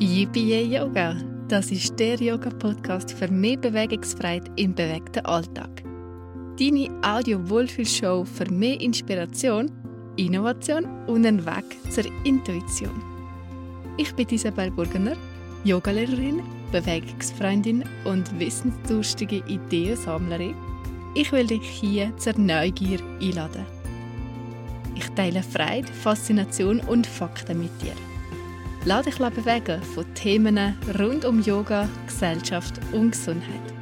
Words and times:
Yippie 0.00 0.62
Yoga, 0.62 1.16
das 1.48 1.72
ist 1.72 1.98
der 1.98 2.14
Yoga-Podcast 2.22 3.10
für 3.10 3.26
mehr 3.26 3.56
Bewegungsfreiheit 3.56 4.48
im 4.54 4.72
bewegten 4.72 5.26
Alltag. 5.26 5.82
Deine 6.56 6.88
Audio-Wohlfühlshow 7.02 8.24
für 8.24 8.48
mehr 8.48 8.80
Inspiration, 8.80 9.72
Innovation 10.14 10.84
und 11.08 11.26
einen 11.26 11.44
Weg 11.44 11.64
zur 11.90 12.04
Intuition. 12.24 13.02
Ich 13.96 14.14
bin 14.14 14.28
Isabel 14.28 14.70
Burgener, 14.70 15.16
Yogalehrerin, 15.64 16.44
Bewegungsfreundin 16.70 17.82
und 18.04 18.38
wissensdurstige 18.38 19.42
Ideensammlerin. 19.48 20.54
Ich 21.16 21.32
will 21.32 21.48
dich 21.48 21.68
hier 21.68 22.16
zur 22.18 22.38
Neugier 22.38 23.00
einladen. 23.20 23.66
Ich 24.94 25.08
teile 25.16 25.42
Freude, 25.42 25.92
Faszination 25.92 26.78
und 26.82 27.04
Fakten 27.04 27.58
mit 27.58 27.82
dir. 27.82 27.94
Lass 28.88 29.04
dich 29.04 29.18
bewegen 29.18 29.82
von 29.82 30.14
Themen 30.14 30.74
rund 30.98 31.26
um 31.26 31.42
Yoga, 31.42 31.86
Gesellschaft 32.06 32.80
und 32.90 33.10
Gesundheit. 33.10 33.77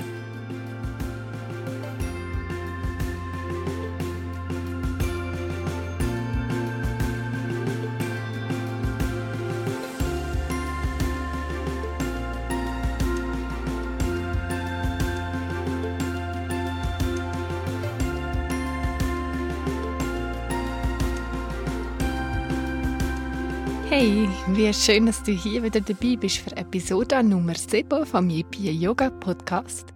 Hey, 23.99 24.29
wie 24.49 24.75
schön, 24.75 25.07
dass 25.07 25.23
du 25.23 25.33
hier 25.33 25.63
wieder 25.63 25.81
dabei 25.81 26.17
bist 26.17 26.37
für 26.37 26.55
Episode 26.55 27.23
Nummer 27.23 27.55
7 27.55 28.05
vom 28.05 28.29
Yippie 28.29 28.71
Yoga 28.71 29.09
Podcast. 29.09 29.95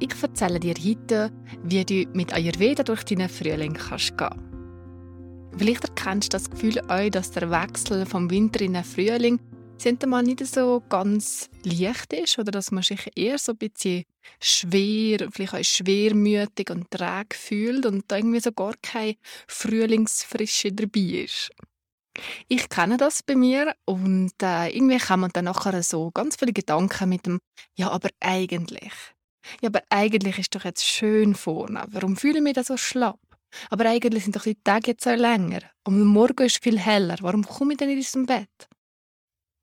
Ich 0.00 0.10
erzähle 0.22 0.60
dir 0.60 0.74
heute, 0.74 1.32
wie 1.62 1.82
du 1.82 2.06
mit 2.12 2.34
Ayurveda 2.34 2.82
durch 2.82 3.04
deinen 3.04 3.30
Frühling 3.30 3.72
kannst 3.72 4.18
gehen. 4.18 5.48
Vielleicht 5.56 5.82
erkennst 5.82 6.30
du 6.30 6.36
das 6.36 6.50
Gefühl 6.50 6.78
auch, 6.90 7.08
dass 7.08 7.30
der 7.30 7.50
Wechsel 7.50 8.04
vom 8.04 8.28
Winter 8.28 8.60
in 8.60 8.74
den 8.74 8.84
Frühling 8.84 9.40
mal 10.04 10.22
nicht 10.22 10.46
so 10.46 10.82
ganz 10.90 11.48
leicht 11.64 12.12
ist 12.12 12.38
oder 12.38 12.50
dass 12.50 12.70
man 12.70 12.82
sich 12.82 13.10
eher 13.16 13.38
so 13.38 13.52
ein 13.52 13.56
bisschen 13.56 14.04
schwer, 14.40 15.26
vielleicht 15.32 15.54
auch 15.54 15.64
schwermütig 15.64 16.68
und 16.68 16.90
träge 16.90 17.34
fühlt 17.34 17.86
und 17.86 18.04
da 18.08 18.18
irgendwie 18.18 18.40
so 18.40 18.52
gar 18.52 18.74
keine 18.82 19.16
Frühlingsfrische 19.46 20.70
dabei 20.70 21.24
ist. 21.24 21.50
Ich 22.48 22.68
kenne 22.68 22.96
das 22.96 23.22
bei 23.22 23.34
mir 23.34 23.74
und 23.84 24.32
äh, 24.42 24.68
irgendwie 24.68 24.98
man 25.16 25.30
dann 25.32 25.46
nachher 25.46 25.82
so 25.82 26.10
ganz 26.10 26.36
viele 26.36 26.52
Gedanken 26.52 27.08
mit 27.08 27.26
dem 27.26 27.40
«Ja, 27.74 27.90
aber 27.90 28.08
eigentlich». 28.20 28.92
Ja, 29.62 29.68
aber 29.68 29.82
eigentlich 29.88 30.38
ist 30.38 30.54
doch 30.54 30.64
jetzt 30.64 30.84
schön 30.84 31.34
vorne. 31.34 31.84
Warum 31.88 32.16
fühle 32.16 32.38
ich 32.38 32.42
mich 32.42 32.54
da 32.54 32.64
so 32.64 32.76
schlapp? 32.76 33.20
Aber 33.70 33.86
eigentlich 33.86 34.24
sind 34.24 34.36
doch 34.36 34.42
die 34.42 34.62
Tage 34.62 34.90
jetzt 34.90 35.06
auch 35.06 35.16
länger. 35.16 35.60
Und 35.84 36.04
Morgen 36.04 36.46
ist 36.46 36.62
viel 36.62 36.78
heller. 36.78 37.16
Warum 37.20 37.46
komme 37.46 37.72
ich 37.72 37.78
denn 37.78 37.98
aus 37.98 38.12
dem 38.12 38.26
Bett? 38.26 38.68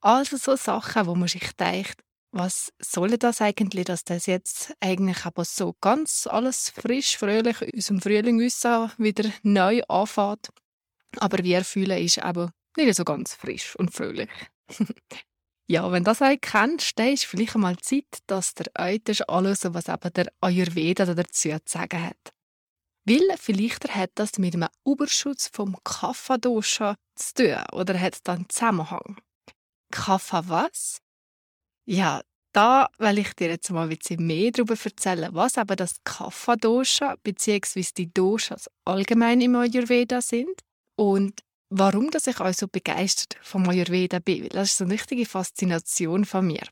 Also 0.02 0.38
so 0.38 0.56
Sachen, 0.56 1.06
wo 1.06 1.16
man 1.16 1.28
sich 1.28 1.52
denkt, 1.54 2.02
was 2.32 2.74
soll 2.80 3.18
das 3.18 3.42
eigentlich, 3.42 3.86
dass 3.86 4.04
das 4.04 4.26
jetzt 4.26 4.74
eigentlich 4.80 5.26
aber 5.26 5.46
so 5.46 5.76
ganz 5.80 6.28
alles 6.28 6.70
frisch, 6.70 7.18
fröhlich 7.18 7.62
aus 7.62 7.86
dem 7.88 8.02
Frühling 8.02 8.40
wieder 8.40 9.30
neu 9.44 9.82
anfängt. 9.88 10.50
Aber 11.20 11.44
wie 11.44 11.54
er 11.54 11.64
fühlen 11.64 12.04
ist 12.04 12.20
aber 12.20 12.52
nicht 12.78 12.96
so 12.96 13.04
ganz 13.04 13.34
frisch 13.34 13.76
und 13.76 13.94
fröhlich. 13.94 14.30
ja, 15.68 15.92
wenn 15.92 16.04
das 16.04 16.22
euch 16.22 16.42
kennst, 16.42 16.98
dann 17.00 17.14
ist 17.14 17.26
vielleicht 17.26 17.56
einmal 17.56 17.78
Zeit, 17.78 18.20
dass 18.28 18.54
der 18.54 18.68
euch 18.78 19.30
alles, 19.30 19.64
was 19.66 19.88
eben 19.88 20.14
der 20.14 20.32
Ayurveda 20.42 21.06
dazu 21.06 21.50
zu 21.50 21.60
sagen 21.66 22.04
hat. 22.04 22.34
Weil 23.08 23.38
vielleicht 23.38 23.94
hat 23.94 24.12
das 24.16 24.40
mit 24.40 24.56
einem 24.56 24.70
Überschuss 24.84 25.48
vom 25.54 25.78
Kapha-Dosha 25.84 26.96
zu 27.16 27.34
tun 27.36 27.64
oder 27.72 28.00
hat 28.00 28.20
dann 28.28 28.50
Zusammenhang. 28.50 29.18
Kapha 29.92 30.44
was? 30.48 31.02
Ja, 31.86 32.22
da 32.52 32.90
will 32.98 33.20
ich 33.20 33.34
dir 33.34 33.50
jetzt 33.50 33.70
mal 33.70 33.84
ein 33.84 33.96
bisschen 33.96 34.26
mehr 34.26 34.50
darüber 34.52 34.76
erzählen, 34.82 35.30
was 35.34 35.58
eben 35.58 35.76
das 35.76 36.04
Kapha-Dosha 36.04 37.16
bzw. 37.22 37.86
die 37.96 38.12
Doshas 38.12 38.70
allgemein 38.86 39.40
im 39.42 39.56
Ayurveda 39.56 40.22
sind 40.22 40.62
und 40.96 41.44
warum 41.70 42.12
dass 42.12 42.28
ich 42.28 42.40
auch 42.40 42.54
so 42.54 42.68
begeistert 42.68 43.38
vom 43.42 43.68
Ayurveda 43.68 44.20
bin, 44.20 44.50
das 44.50 44.72
ist 44.72 44.78
so 44.78 44.84
eine 44.86 44.94
richtige 44.94 45.26
Faszination 45.26 46.26
von 46.26 46.48
mir. 46.48 46.64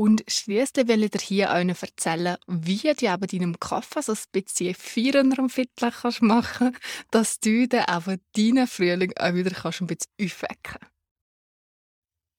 Und 0.00 0.22
schließlich 0.28 0.86
will 0.86 1.02
ich 1.02 1.10
dir 1.10 1.20
hier 1.20 1.52
auch 1.52 1.64
noch 1.64 1.82
erzählen, 1.82 2.36
wie 2.46 2.76
du 2.94 3.06
eben 3.06 3.26
deinem 3.26 3.58
Kaffee 3.58 4.00
so 4.00 4.12
ein 4.12 4.18
bisschen 4.30 4.74
feiernder 4.74 5.42
und 5.42 5.50
fittler 5.50 5.90
kannst 5.90 6.22
machen 6.22 6.76
dass 7.10 7.40
du 7.40 7.66
dann 7.66 7.86
auch 7.86 8.04
deinen 8.36 8.68
Frühling 8.68 9.12
auch 9.18 9.34
wieder 9.34 9.50
kannst 9.50 9.80
ein 9.80 9.88
bisschen 9.88 10.12
aufwecken 10.22 10.78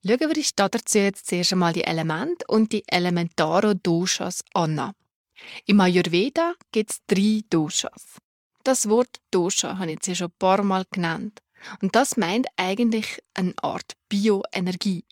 Schauen 0.06 0.20
wir 0.22 0.30
uns 0.30 0.56
dazu 0.56 0.98
jetzt 0.98 1.28
zuerst 1.28 1.52
einmal 1.52 1.74
die 1.74 1.84
Elemente 1.84 2.46
und 2.48 2.72
die 2.72 2.88
Elementaro-Doshas 2.88 4.46
an. 4.54 4.94
Im 5.66 5.82
Ayurveda 5.82 6.54
gibt 6.72 6.92
es 6.92 7.00
drei 7.06 7.42
Doshas. 7.50 8.20
Das 8.64 8.90
Wort 8.90 9.22
Dosha 9.32 9.78
habe 9.78 9.88
ich 9.88 9.96
jetzt 9.96 10.06
hier 10.06 10.16
schon 10.16 10.28
ein 10.28 10.40
paar 10.40 10.64
Mal 10.64 10.86
genannt. 10.92 11.42
Und 11.82 11.96
das 11.96 12.18
meint 12.18 12.48
eigentlich 12.58 13.22
eine 13.34 13.54
Art 13.62 13.94
Bioenergie. 14.10 15.06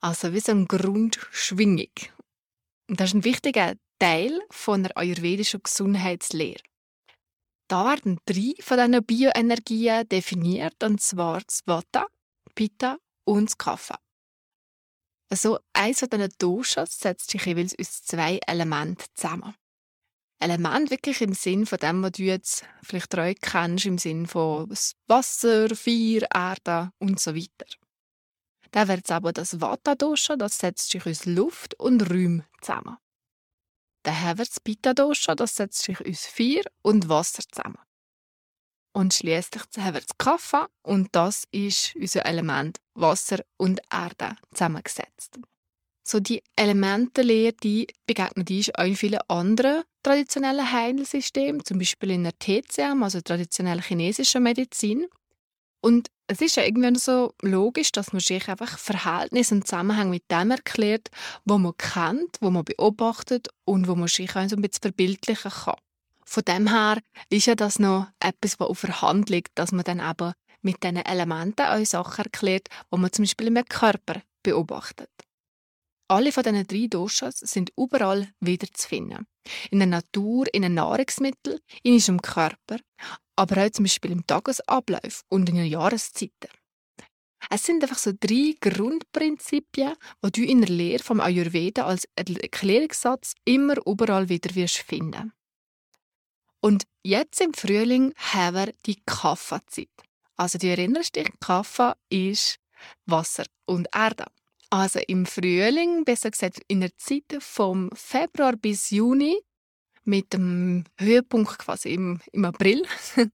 Also 0.00 0.32
wie 0.32 0.40
so 0.40 0.52
eine 0.52 0.66
Grundschwingung. 0.66 1.92
Und 2.88 3.00
das 3.00 3.10
ist 3.10 3.14
ein 3.14 3.24
wichtiger 3.24 3.74
Teil 3.98 4.40
von 4.50 4.82
der 4.82 4.96
ayurvedischen 4.96 5.62
Gesundheitslehre. 5.62 6.62
Da 7.68 7.84
werden 7.84 8.20
drei 8.26 8.54
von 8.60 8.78
diesen 8.78 9.04
Bioenergien 9.04 10.08
definiert, 10.08 10.82
und 10.84 11.00
zwar 11.00 11.40
das 11.40 11.62
Vata, 11.66 12.06
Pitta 12.54 12.98
und 13.24 13.50
das 13.50 13.58
Kapha. 13.58 13.98
Also 15.28 15.58
eins 15.72 15.98
von 15.98 16.10
diesen 16.10 16.32
Doshas 16.38 16.98
setzt 16.98 17.30
sich 17.30 17.44
jeweils 17.44 17.76
aus 17.78 18.02
zwei 18.04 18.38
Elementen 18.46 19.04
zusammen. 19.14 19.54
Element 20.38 20.90
wirklich 20.90 21.20
im 21.22 21.32
Sinn 21.32 21.66
von 21.66 21.78
dem, 21.78 22.02
was 22.02 22.12
du 22.12 22.22
jetzt 22.24 22.64
vielleicht 22.82 23.10
treu 23.10 23.34
kennst, 23.40 23.86
im 23.86 23.98
Sinn 23.98 24.26
von 24.26 24.68
Wasser, 25.06 25.74
Feuer, 25.74 26.26
Erde 26.34 26.92
und 26.98 27.18
so 27.18 27.34
weiter. 27.34 27.66
Dann 28.72 28.88
wird 28.88 29.04
es 29.04 29.10
aber 29.10 29.32
das 29.32 29.60
Vata-Dosha, 29.60 30.36
das 30.36 30.58
setzt 30.58 30.90
sich 30.90 31.06
aus 31.06 31.24
Luft 31.24 31.74
und 31.80 32.10
Räumen 32.10 32.44
zusammen. 32.60 32.98
Dann 34.02 34.20
haben 34.20 34.38
wir 34.38 34.44
das 34.44 34.60
Pitta-Dosha, 34.60 35.34
das 35.34 35.56
setzt 35.56 35.82
sich 35.82 35.98
aus 36.06 36.26
Feuer 36.26 36.64
und 36.82 37.08
Wasser 37.08 37.42
zusammen. 37.50 37.78
Und 38.92 39.14
schließlich 39.14 39.62
haben 39.78 39.94
wir 39.94 40.00
das 40.00 40.16
Kapha 40.18 40.68
und 40.82 41.14
das 41.14 41.44
ist 41.50 41.94
unser 41.96 42.24
Element 42.24 42.80
Wasser 42.94 43.40
und 43.56 43.80
Erde 43.90 44.36
zusammengesetzt. 44.52 45.38
So 46.08 46.20
die 46.20 46.40
Elementenlehre, 46.54 47.52
die 47.52 47.88
begegnet 48.06 48.48
ist 48.48 48.78
auch 48.78 48.84
in 48.84 48.94
vielen 48.94 49.18
anderen 49.26 49.82
traditionellen 50.04 50.70
Heilsystemen, 50.70 51.64
zum 51.64 51.78
Beispiel 51.78 52.12
in 52.12 52.22
der 52.22 52.38
TCM, 52.38 53.02
also 53.02 53.20
traditionell 53.20 53.82
chinesischer 53.82 54.38
Medizin. 54.38 55.08
Und 55.80 56.08
es 56.28 56.40
ist 56.40 56.54
ja 56.54 56.62
irgendwie 56.62 56.96
so 56.96 57.34
logisch, 57.42 57.90
dass 57.90 58.12
man 58.12 58.20
sich 58.20 58.48
einfach 58.48 58.78
Verhältnis 58.78 59.50
und 59.50 59.66
Zusammenhang 59.66 60.10
mit 60.10 60.22
dem 60.30 60.52
erklärt, 60.52 61.08
wo 61.44 61.58
man 61.58 61.76
kennt, 61.76 62.36
wo 62.40 62.50
man 62.50 62.64
beobachtet 62.64 63.48
und 63.64 63.88
wo 63.88 63.96
man 63.96 64.06
sich 64.06 64.30
auch 64.36 64.48
so 64.48 64.54
ein 64.54 64.62
bisschen 64.62 64.82
verbildlichen 64.82 65.50
kann. 65.50 65.74
Von 66.24 66.44
dem 66.44 66.68
her 66.68 67.00
ist 67.30 67.46
ja 67.46 67.56
das 67.56 67.80
noch 67.80 68.06
etwas, 68.20 68.60
was 68.60 68.68
auf 68.68 68.82
der 68.82 69.02
Hand 69.02 69.28
liegt, 69.28 69.58
dass 69.58 69.72
man 69.72 69.82
dann 69.82 69.98
aber 69.98 70.34
mit 70.62 70.84
diesen 70.84 71.04
Elementen 71.04 71.66
auch 71.66 71.84
Sachen 71.84 72.26
erklärt, 72.26 72.68
die 72.92 72.96
man 72.96 73.12
zum 73.12 73.24
Beispiel 73.24 73.48
im 73.48 73.64
Körper 73.64 74.22
beobachtet. 74.44 75.10
Alle 76.08 76.30
von 76.30 76.44
diesen 76.44 76.66
drei 76.66 76.86
Doshas 76.86 77.38
sind 77.40 77.72
überall 77.76 78.28
wieder 78.40 78.68
zu 78.72 78.88
finden. 78.88 79.26
In 79.70 79.80
der 79.80 79.88
Natur, 79.88 80.46
in 80.52 80.62
den 80.62 80.74
Nahrungsmitteln, 80.74 81.58
in 81.82 81.94
unserem 81.94 82.22
Körper, 82.22 82.78
aber 83.34 83.64
auch 83.64 83.70
zum 83.70 83.84
Beispiel 83.84 84.12
im 84.12 84.26
Tagesablauf 84.26 85.22
und 85.28 85.48
in 85.48 85.56
den 85.56 85.66
Jahreszeiten. 85.66 86.50
Es 87.50 87.64
sind 87.64 87.82
einfach 87.82 87.98
so 87.98 88.12
drei 88.18 88.54
Grundprinzipien, 88.60 89.94
die 90.24 90.32
du 90.32 90.42
in 90.42 90.62
der 90.62 90.70
Lehre 90.70 91.02
vom 91.02 91.20
Ayurveda 91.20 91.86
als 91.86 92.08
Erklärungssatz 92.16 93.34
immer 93.44 93.76
überall 93.86 94.28
wieder 94.28 94.54
wirst 94.54 94.78
finden. 94.78 95.32
Und 96.60 96.84
jetzt 97.04 97.40
im 97.40 97.54
Frühling 97.54 98.14
haben 98.16 98.56
wir 98.56 98.74
die 98.86 99.00
Kaffeezeit. 99.06 99.88
Also 100.36 100.58
du 100.58 100.66
erinnerst 100.68 101.14
dich, 101.14 101.28
Kaffee 101.40 101.94
ist 102.08 102.58
Wasser 103.04 103.44
und 103.66 103.88
Erde. 103.94 104.26
Also 104.70 104.98
im 105.06 105.26
Frühling, 105.26 106.04
besser 106.04 106.30
gesagt 106.30 106.60
in 106.68 106.80
der 106.80 106.96
Zeit 106.96 107.36
vom 107.38 107.90
Februar 107.94 108.56
bis 108.56 108.90
Juni, 108.90 109.40
mit 110.04 110.32
dem 110.32 110.84
Höhepunkt 110.98 111.58
quasi 111.58 111.90
im, 111.90 112.20
im 112.32 112.44
April, 112.44 112.84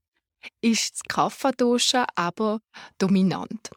ist 0.61 0.93
das 0.93 1.03
Kaffeeduschen 1.07 2.05
aber 2.15 2.59
dominant. 2.97 3.71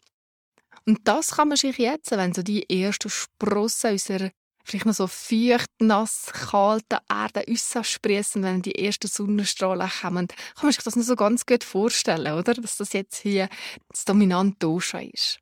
Und 0.86 1.00
das 1.04 1.32
kann 1.32 1.48
man 1.48 1.56
sich 1.56 1.78
jetzt, 1.78 2.10
wenn 2.12 2.32
so 2.32 2.42
die 2.42 2.68
ersten 2.70 3.10
Sprossen 3.10 3.92
unserer 3.92 4.30
vielleicht 4.66 4.86
noch 4.86 4.94
so 4.94 5.06
feucht, 5.06 5.70
nass, 5.78 6.26
kalte 6.32 6.98
Erde 7.08 7.44
sprießen, 7.56 8.42
wenn 8.42 8.62
die 8.62 8.74
ersten 8.74 9.06
Sonnenstrahlen 9.06 9.88
kommen, 10.00 10.28
kann 10.28 10.62
man 10.62 10.72
sich 10.72 10.82
das 10.82 10.96
noch 10.96 11.04
so 11.04 11.14
ganz 11.14 11.46
gut 11.46 11.62
vorstellen, 11.62 12.34
oder? 12.34 12.54
Dass 12.54 12.76
das 12.76 12.92
jetzt 12.92 13.16
hier 13.16 13.48
das 13.88 14.04
dominante 14.04 14.56
Dosha 14.58 14.98
ist. 14.98 15.38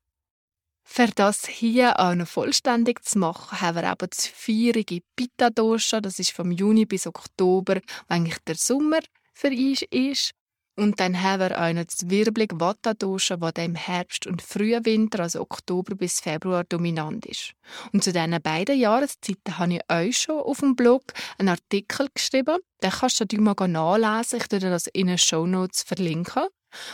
Für 0.86 1.08
das 1.08 1.46
hier 1.46 1.98
auch 1.98 2.14
noch 2.14 2.28
vollständig 2.28 3.02
zu 3.04 3.18
machen, 3.18 3.60
haben 3.60 3.76
wir 3.76 3.90
eben 3.90 4.10
das 4.10 4.26
feurige 4.26 5.00
Pitta-Dosha. 5.16 6.00
Das 6.00 6.18
ist 6.18 6.30
vom 6.30 6.52
Juni 6.52 6.84
bis 6.84 7.06
Oktober, 7.06 7.76
wenn 7.76 7.82
eigentlich 8.08 8.38
der 8.46 8.54
Sommer 8.54 9.00
für 9.32 9.48
uns 9.48 9.82
ist. 9.90 10.32
Und 10.76 10.98
dann 10.98 11.22
haben 11.22 11.40
wir 11.40 11.60
auch 11.60 11.72
noch 11.72 11.84
das 11.84 12.10
wirblige 12.10 12.58
Vata-Dosha, 12.58 13.36
das 13.36 13.64
im 13.64 13.76
Herbst 13.76 14.26
und 14.26 14.42
Frühwinter, 14.42 15.20
also 15.20 15.40
Oktober 15.40 15.94
bis 15.94 16.20
Februar, 16.20 16.64
dominant 16.64 17.26
ist. 17.26 17.52
Und 17.92 18.02
zu 18.02 18.12
diesen 18.12 18.42
beiden 18.42 18.78
Jahreszeiten 18.78 19.58
habe 19.58 19.74
ich 19.74 19.92
euch 19.92 20.18
schon 20.18 20.40
auf 20.40 20.60
dem 20.60 20.74
Blog 20.74 21.04
einen 21.38 21.50
Artikel 21.50 22.08
geschrieben. 22.12 22.58
Den 22.82 22.90
kannst 22.90 23.20
du 23.20 23.24
dir 23.24 23.40
mal 23.40 23.54
nachlesen. 23.68 24.40
Ich 24.40 24.50
werde 24.50 24.70
das 24.70 24.88
in 24.88 25.06
den 25.06 25.18
Show 25.18 25.46
Notes 25.46 25.84
verlinken. 25.84 26.48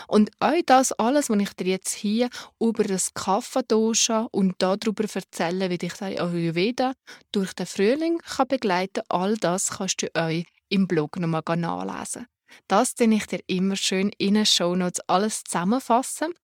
Und 0.08 0.30
all 0.38 0.62
das 0.62 0.92
alles, 0.92 1.30
was 1.30 1.38
ich 1.40 1.52
dir 1.54 1.66
jetzt 1.66 1.94
hier 1.94 2.28
über 2.58 2.84
das 2.84 3.14
Kapha-Dosha 3.14 4.28
und 4.30 4.54
darüber 4.58 5.04
erzähle, 5.12 5.70
wie 5.70 5.78
dich 5.78 5.94
der 5.94 6.22
Ayurveda 6.22 6.94
durch 7.32 7.52
den 7.54 7.66
Frühling 7.66 8.18
kann 8.18 8.48
begleiten 8.48 9.02
kann, 9.08 9.20
all 9.22 9.36
das 9.36 9.70
kannst 9.70 10.02
du 10.02 10.08
euch 10.14 10.44
im 10.68 10.86
Blog 10.86 11.18
nochmal 11.18 11.42
nachlesen. 11.56 12.26
Das 12.68 12.94
den 12.94 13.12
ich 13.12 13.26
dir 13.26 13.40
immer 13.46 13.76
schön 13.76 14.10
in 14.18 14.34
den 14.34 14.46
Shownotes 14.46 15.00
alles 15.08 15.44
zusammenfassen, 15.44 16.34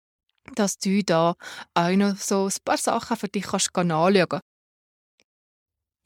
dass 0.55 0.79
du 0.79 1.03
da 1.03 1.35
auch 1.75 1.91
noch 1.91 2.17
so 2.17 2.47
ein 2.47 2.53
paar 2.65 2.79
Sachen 2.79 3.17
für 3.17 3.29
dich 3.29 3.47
kannst 3.47 3.77
anschauen 3.77 4.27
kannst. 4.29 4.43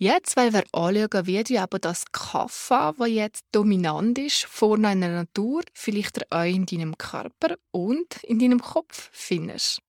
Jetzt 0.03 0.35
wollen 0.39 0.55
wir 0.55 0.65
anschauen, 0.73 1.27
wie 1.27 1.45
du 1.45 1.61
aber 1.61 1.79
das 1.79 2.07
Kaffa, 2.11 2.95
das 2.97 3.09
jetzt 3.11 3.45
dominant 3.53 4.17
ist, 4.19 4.45
vor 4.47 4.79
deiner 4.79 5.11
Natur, 5.11 5.63
vielleicht 5.75 6.33
auch 6.33 6.45
in 6.45 6.65
deinem 6.65 6.97
Körper 6.97 7.57
und 7.71 8.25
in 8.25 8.39
deinem 8.39 8.63
Kopf 8.63 9.11
findest. 9.13 9.83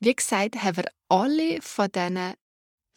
Wie 0.00 0.16
gesagt, 0.16 0.60
haben 0.64 0.78
wir 0.78 0.90
alle 1.08 1.62
von 1.62 1.88
diesen 1.92 2.34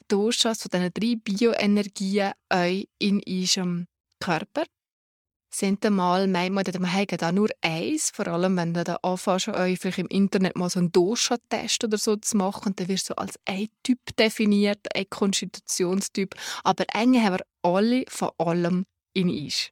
Doshas, 0.08 0.64
von 0.64 0.72
diesen 0.72 0.92
drei 0.92 1.16
Bioenergien 1.24 2.32
auch 2.50 2.84
in 2.98 3.22
unserem 3.22 3.86
Körper 4.20 4.64
sind 5.50 5.86
einmal, 5.86 6.28
meint 6.28 6.54
man, 6.54 6.66
wir 6.66 6.94
haben 6.94 7.18
da 7.18 7.32
nur 7.32 7.50
eins, 7.62 8.12
vor 8.12 8.28
allem 8.28 8.56
wenn 8.58 8.74
du 8.74 8.84
da 8.84 8.96
anfängst, 9.02 9.50
euch 9.50 9.80
vielleicht 9.80 10.00
im 10.00 10.08
Internet 10.08 10.56
mal 10.56 10.70
so 10.70 10.80
einen 10.80 10.92
Dosha-Test 10.92 11.84
oder 11.84 11.98
so 11.98 12.16
zu 12.16 12.38
machen, 12.38 12.76
dann 12.76 12.88
wirst 12.88 13.10
du 13.10 13.18
als 13.18 13.40
ein 13.46 13.68
Typ 13.84 14.00
definiert, 14.18 14.80
ein 14.96 15.10
Konstitutionstyp, 15.10 16.36
aber 16.64 16.86
eigentlich 16.94 17.24
haben 17.24 17.38
wir 17.38 17.46
alle 17.64 18.06
von 18.08 18.30
allem 18.38 18.86
in 19.14 19.30
uns. 19.30 19.72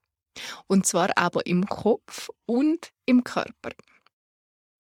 Und 0.67 0.85
zwar 0.85 1.09
aber 1.15 1.45
im 1.45 1.65
Kopf 1.65 2.29
und 2.45 2.91
im 3.05 3.23
Körper. 3.23 3.69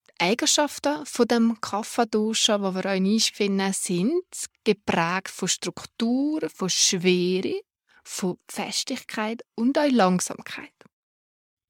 Die 0.09 0.19
Eigenschaften 0.19 1.05
von 1.05 1.27
dem 1.27 1.61
Kapha-Dosha, 1.61 2.57
die 2.57 2.75
wir 2.75 2.93
in 2.93 3.05
uns 3.05 3.27
finden, 3.29 3.71
sind 3.73 4.23
geprägt 4.63 5.29
von 5.29 5.47
Struktur, 5.47 6.49
von 6.49 6.69
Schwere, 6.69 7.61
von 8.03 8.37
Festigkeit 8.49 9.43
und 9.55 9.77
auch 9.77 9.89
Langsamkeit. 9.89 10.76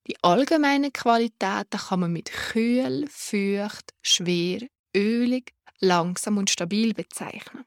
Die 0.08 0.16
allgemeinen 0.24 0.94
Qualitäten 0.94 1.78
kann 1.78 2.00
man 2.00 2.14
mit 2.14 2.32
kühl, 2.32 3.08
feucht, 3.10 3.94
schwer, 4.02 4.66
ölig, 4.96 5.54
langsam 5.80 6.38
und 6.38 6.50
stabil 6.50 6.94
bezeichnen. 6.94 7.66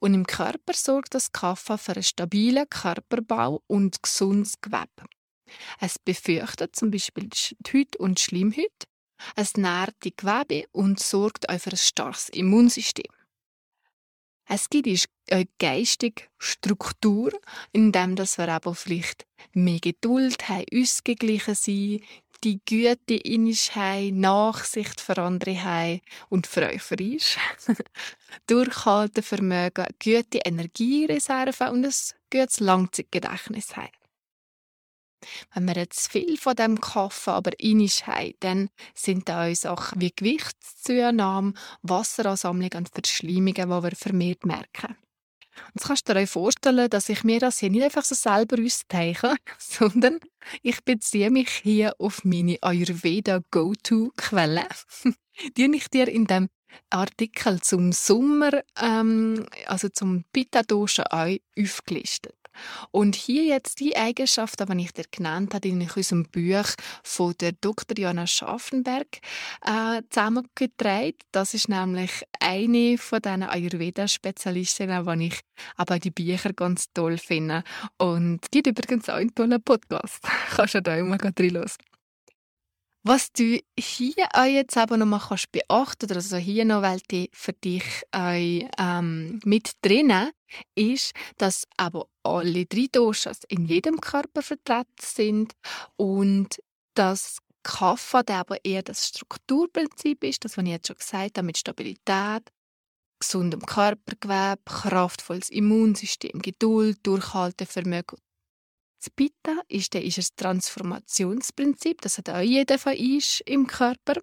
Und 0.00 0.14
im 0.14 0.26
Körper 0.26 0.74
sorgt 0.74 1.14
das 1.14 1.32
Kaffa 1.32 1.76
für 1.76 1.92
einen 1.92 2.02
stabilen 2.02 2.68
Körperbau 2.68 3.62
und 3.66 4.02
gesundes 4.02 4.60
Gewebe. 4.60 5.06
Es 5.80 5.98
befürchtet 5.98 6.76
zum 6.76 6.90
Beispiel 6.90 7.28
die 7.28 7.56
Haut 7.72 7.96
und 7.96 8.20
Schleimhaut, 8.20 8.84
es 9.34 9.56
nährt 9.56 9.96
die 10.04 10.14
Gewebe 10.14 10.66
und 10.72 11.00
sorgt 11.00 11.48
auch 11.48 11.58
für 11.58 11.70
ein 11.70 11.76
starkes 11.76 12.28
Immunsystem. 12.28 13.12
Es 14.46 14.68
gibt 14.70 14.86
geistige 15.58 16.22
Struktur, 16.38 17.32
in 17.72 17.92
dem 17.92 18.16
dass 18.16 18.38
wir 18.38 18.48
aber 18.48 18.74
vielleicht 18.74 19.26
mehr 19.52 19.80
Geduld 19.80 20.48
haben, 20.48 20.64
ausgeglichen 20.72 21.54
sein, 21.54 22.00
die 22.44 22.60
Güte 22.64 23.14
in 23.14 23.46
uns 23.46 23.74
haben, 23.74 24.20
Nachsicht 24.20 25.00
für 25.00 25.18
andere 25.18 25.62
haben 25.62 26.00
und 26.28 26.46
für 26.46 26.66
euch 26.66 26.82
für 26.82 26.96
uns. 27.00 27.36
Durchhaltevermögen, 28.46 29.86
gute 30.02 30.38
Energiereserven 30.44 31.68
und 31.68 31.84
ein 31.84 31.94
gutes 32.30 32.60
Langzeitgedächtnis 32.60 33.76
haben. 33.76 33.90
Wenn 35.52 35.66
wir 35.66 35.74
jetzt 35.74 36.12
viel 36.12 36.36
von 36.36 36.54
dem 36.54 36.80
Kaffee 36.80 37.32
aber 37.32 37.58
inisch 37.58 38.06
haben, 38.06 38.34
dann 38.38 38.70
sind 38.94 39.28
da 39.28 39.48
auch 39.48 39.54
Sachen 39.54 40.00
wie 40.00 40.12
Gewichtszunahme, 40.14 41.54
Wasseransammlung 41.82 42.70
und 42.76 42.88
Verschleimungen, 42.88 43.54
die 43.54 43.66
wir 43.68 43.96
vermehrt 43.96 44.46
merken. 44.46 44.96
Jetzt 45.74 45.86
kannst 45.86 46.08
du 46.08 46.14
dir 46.14 46.26
vorstellen, 46.26 46.90
dass 46.90 47.08
ich 47.08 47.24
mir 47.24 47.40
das 47.40 47.58
hier 47.58 47.70
nicht 47.70 47.84
einfach 47.84 48.04
so 48.04 48.14
selber 48.14 48.56
ausdenke, 48.62 49.36
sondern 49.58 50.18
ich 50.62 50.84
beziehe 50.84 51.30
mich 51.30 51.50
hier 51.50 51.94
auf 51.98 52.24
meine 52.24 52.58
Ayurveda 52.60 53.40
Go-To-Quelle. 53.50 54.66
die 55.56 55.64
ich 55.74 55.88
dir 55.88 56.08
in 56.08 56.26
dem 56.26 56.48
Artikel 56.90 57.60
zum 57.60 57.92
Sommer, 57.92 58.62
ähm, 58.80 59.46
also 59.66 59.88
zum 59.88 60.24
Pitta-Dosha 60.32 61.04
aufgelistet. 61.10 62.34
Und 62.90 63.16
hier 63.16 63.44
jetzt 63.44 63.80
die 63.80 63.96
Eigenschaften, 63.96 64.76
die 64.76 64.84
ich 64.84 64.92
dir 64.92 65.04
genannt 65.10 65.54
habe, 65.54 65.68
in 65.68 65.82
unserem 65.82 66.24
Buch 66.24 66.68
von 67.02 67.34
der 67.40 67.52
Dr. 67.52 67.98
Jana 67.98 68.26
Schaffenberg 68.26 69.18
äh, 69.64 70.02
zusammengetragen. 70.10 71.14
Das 71.32 71.54
ist 71.54 71.68
nämlich 71.68 72.24
eine 72.40 72.98
von 72.98 73.20
diesen 73.20 73.42
Ayurveda-Spezialistinnen, 73.42 75.18
die 75.18 75.26
ich 75.26 75.40
aber 75.76 75.98
die 75.98 76.10
Bücher 76.10 76.52
ganz 76.52 76.86
toll 76.92 77.18
finde. 77.18 77.62
Und 77.98 78.40
die 78.52 78.58
hat 78.58 78.66
übrigens 78.66 79.08
auch 79.08 79.14
einen 79.14 79.34
tollen 79.34 79.62
Podcast. 79.62 80.22
Kannst 80.50 80.74
du 80.74 80.82
da 80.82 80.96
immer 80.96 81.18
reinhören. 81.22 81.70
Was 83.04 83.32
du 83.32 83.58
hier 83.78 84.28
auch 84.34 84.44
jetzt 84.44 84.76
aber 84.76 84.96
noch 84.96 85.06
mal 85.06 85.20
kannst 85.20 85.50
beachten 85.52 86.06
oder 86.06 86.16
also 86.16 86.36
hier 86.36 86.64
noch, 86.64 86.82
weil 86.82 87.00
die 87.10 87.30
für 87.32 87.52
dich 87.52 87.84
auch, 88.10 88.68
ähm, 88.78 89.40
mit 89.44 89.72
drinnen 89.82 90.30
ist, 90.74 91.12
dass 91.36 91.64
aber 91.76 92.08
alle 92.22 92.66
drei 92.66 92.86
Doshas 92.90 93.40
in 93.48 93.66
jedem 93.66 94.00
Körper 94.00 94.42
vertreten 94.42 94.86
sind 95.00 95.52
und 95.96 96.62
das 96.94 97.38
Kapha, 97.62 98.22
der 98.22 98.38
aber 98.38 98.64
eher 98.64 98.82
das 98.82 99.08
Strukturprinzip 99.08 100.24
ist, 100.24 100.44
das, 100.44 100.56
was 100.56 100.64
ich 100.64 100.70
jetzt 100.70 100.86
schon 100.88 100.96
gesagt 100.96 101.38
habe, 101.38 101.46
mit 101.46 101.58
Stabilität, 101.58 102.42
gesundem 103.20 103.60
Körpergewebe, 103.60 104.60
kraftvolles 104.64 105.50
Immunsystem, 105.50 106.40
Geduld, 106.40 106.98
Durchhaltevermögen 107.02 108.18
das 109.00 109.10
Pitta 109.10 109.62
ist, 109.68 109.94
ist 109.94 110.18
ein 110.18 110.36
Transformationsprinzip. 110.36 112.00
Das 112.00 112.18
hat 112.18 112.30
auch 112.30 112.40
jeder 112.40 112.78
von 112.78 112.96
uns 112.96 113.40
im 113.46 113.66
Körper. 113.66 114.20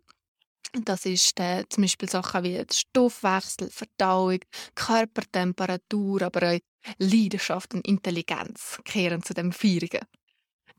Das 0.84 1.05
ist 1.05 1.39
äh, 1.39 1.63
zum 1.70 1.84
Beispiel 1.84 2.10
Sachen 2.10 2.44
wie 2.44 2.62
Stoffwechsel, 2.72 3.70
Verdauung, 3.70 4.39
Körpertemperatur, 4.75 6.22
aber 6.22 6.53
auch 6.53 6.60
Leidenschaft 6.98 7.74
und 7.74 7.88
Intelligenz 7.88 8.79
kehren 8.84 9.24
zu 9.24 9.34
dem 9.34 9.51
Feurigen. 9.51 10.05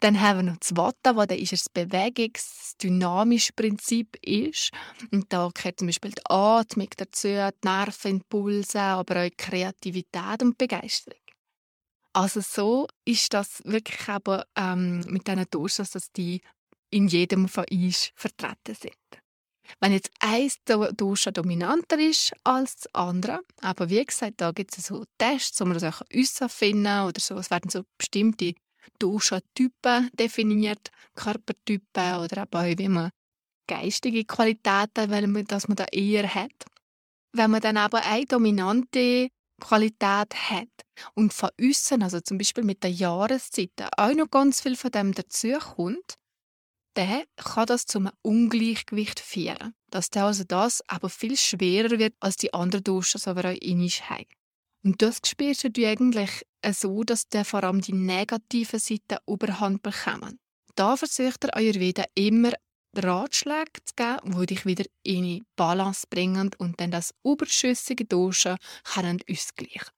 Dann 0.00 0.20
haben 0.20 0.38
wir 0.38 0.52
noch 0.52 0.58
das 0.58 0.76
Vata, 0.76 1.14
das 1.14 1.38
ist 1.38 1.70
ein 1.74 1.88
bewegungsdynamisches 1.88 3.52
Prinzip 3.52 4.16
ist. 4.22 4.70
Und 5.10 5.32
da 5.32 5.48
gehört 5.54 5.78
zum 5.78 5.88
Beispiel 5.88 6.10
die 6.10 6.30
Atmung 6.30 6.88
dazu, 6.96 7.28
die 7.28 7.50
Nervenimpulse, 7.68 8.80
aber 8.80 9.22
auch 9.22 9.30
die 9.30 9.36
Kreativität 9.36 10.42
und 10.42 10.58
Begeisterung. 10.58 11.20
Also 12.12 12.40
so 12.40 12.86
ist 13.06 13.32
das 13.32 13.62
wirklich 13.64 14.08
aber 14.08 14.46
ähm, 14.56 15.00
mit 15.08 15.26
diesen 15.26 15.46
Doshas, 15.50 15.90
dass 15.90 16.12
die 16.12 16.42
in 16.90 17.08
jedem 17.08 17.48
von 17.48 17.64
uns 17.70 18.10
vertreten 18.14 18.74
sind. 18.74 19.22
Wenn 19.80 19.92
jetzt 19.92 20.10
ein 20.20 20.50
Dosha 20.96 21.30
dominanter 21.30 21.98
ist 21.98 22.32
als 22.44 22.76
das 22.76 22.94
andere, 22.94 23.40
aber 23.60 23.88
wie 23.90 24.04
gesagt, 24.04 24.34
da 24.40 24.52
gibt 24.52 24.76
es 24.76 24.86
so 24.86 25.04
Tests, 25.18 25.60
wo 25.60 25.64
man 25.64 25.78
das 25.78 25.84
auch 25.84 26.02
herausfinden 26.10 27.06
oder 27.06 27.20
so, 27.20 27.36
es 27.36 27.50
werden 27.50 27.70
so 27.70 27.82
bestimmte 27.98 28.54
Dosha-Typen 28.98 30.10
definiert, 30.14 30.90
Körpertypen 31.14 32.16
oder 32.20 32.46
auch 32.50 32.64
wie 32.64 32.88
man 32.88 33.10
geistige 33.66 34.24
Qualitäten, 34.24 35.10
weil 35.10 35.26
man, 35.26 35.44
dass 35.44 35.68
man 35.68 35.76
da 35.76 35.86
eher 35.92 36.32
hat. 36.32 36.64
Wenn 37.32 37.50
man 37.50 37.60
dann 37.60 37.76
aber 37.76 38.04
eine 38.04 38.24
dominante 38.24 39.28
Qualität 39.60 40.34
hat 40.34 40.68
und 41.14 41.32
von 41.32 41.50
außen, 41.60 42.02
also 42.02 42.20
zum 42.20 42.38
Beispiel 42.38 42.64
mit 42.64 42.82
der 42.82 42.90
Jahreszeit, 42.90 43.72
auch 43.96 44.14
noch 44.14 44.30
ganz 44.30 44.60
viel 44.60 44.76
von 44.76 44.90
dem 44.90 45.12
dazukommt, 45.12 46.14
dann 46.96 47.24
kann 47.36 47.66
das 47.66 47.86
zu 47.86 47.98
einem 47.98 48.12
Ungleichgewicht 48.22 49.20
führen. 49.20 49.74
Dass 49.90 50.10
dann 50.10 50.24
also 50.24 50.44
das 50.44 50.82
aber 50.88 51.08
viel 51.08 51.36
schwerer 51.36 51.98
wird 51.98 52.14
als 52.20 52.36
die 52.36 52.52
anderen 52.52 52.84
Duschen, 52.84 53.20
die 53.20 53.36
wir 53.36 53.44
auch 53.44 54.10
haben. 54.10 54.26
Und 54.84 55.02
das 55.02 55.20
spürst 55.24 55.64
du 55.64 55.86
eigentlich 55.86 56.42
so, 56.72 57.02
dass 57.02 57.28
dann 57.28 57.44
vor 57.44 57.64
allem 57.64 57.80
die 57.80 57.92
negativen 57.92 58.78
Seiten 58.78 59.18
Überhand 59.26 59.82
bekommen. 59.82 60.38
Da 60.74 60.96
versucht 60.96 61.42
der 61.42 61.56
Ayurveda 61.56 62.04
immer 62.14 62.52
Ratschläge 62.94 63.84
zu 63.84 63.94
geben, 63.96 64.40
die 64.40 64.46
dich 64.46 64.64
wieder 64.64 64.84
in 65.02 65.24
die 65.24 65.44
Balance 65.56 66.06
bringen 66.08 66.50
und 66.58 66.80
dann 66.80 66.90
das 66.90 67.14
überschüssige 67.24 68.04
Duschen 68.04 68.56
können 68.84 69.20
ausgleichen. 69.30 69.90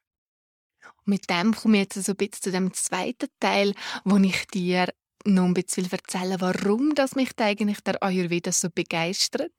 mit 1.04 1.30
dem 1.30 1.54
komme 1.54 1.78
ich 1.78 1.94
jetzt 1.94 2.04
so 2.04 2.12
ein 2.12 2.16
bisschen 2.16 2.42
zu 2.42 2.50
dem 2.52 2.72
zweiten 2.74 3.28
Teil, 3.40 3.74
wo 4.04 4.16
ich 4.16 4.46
dir 4.48 4.88
noch 5.34 5.44
ein 5.44 5.54
bisschen 5.54 5.90
erzählen, 5.90 6.40
warum 6.40 6.94
das 6.94 7.14
mich 7.14 7.30
eigentlich 7.38 7.80
der 7.80 8.02
Ayurveda 8.02 8.52
so 8.52 8.68
begeistert. 8.70 9.52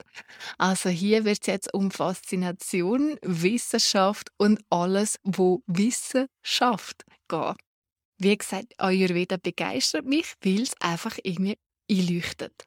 Also 0.58 0.90
hier 0.90 1.26
wird 1.26 1.40
es 1.42 1.48
jetzt 1.48 1.74
um 1.74 1.92
Faszination, 1.92 3.18
Wissenschaft 3.22 4.30
und 4.38 4.60
alles, 4.70 5.20
wo 5.24 5.62
Wissen 5.68 6.28
schafft, 6.44 7.06
gehen. 7.28 7.56
Wie 8.18 8.38
gesagt, 8.38 8.74
Ayurveda 8.78 9.38
begeistert 9.38 10.06
mich, 10.06 10.34
weil 10.44 10.64
es 10.64 10.74
einfach 10.82 11.18
irgendwie 11.24 11.58
einleuchtet. 11.90 12.66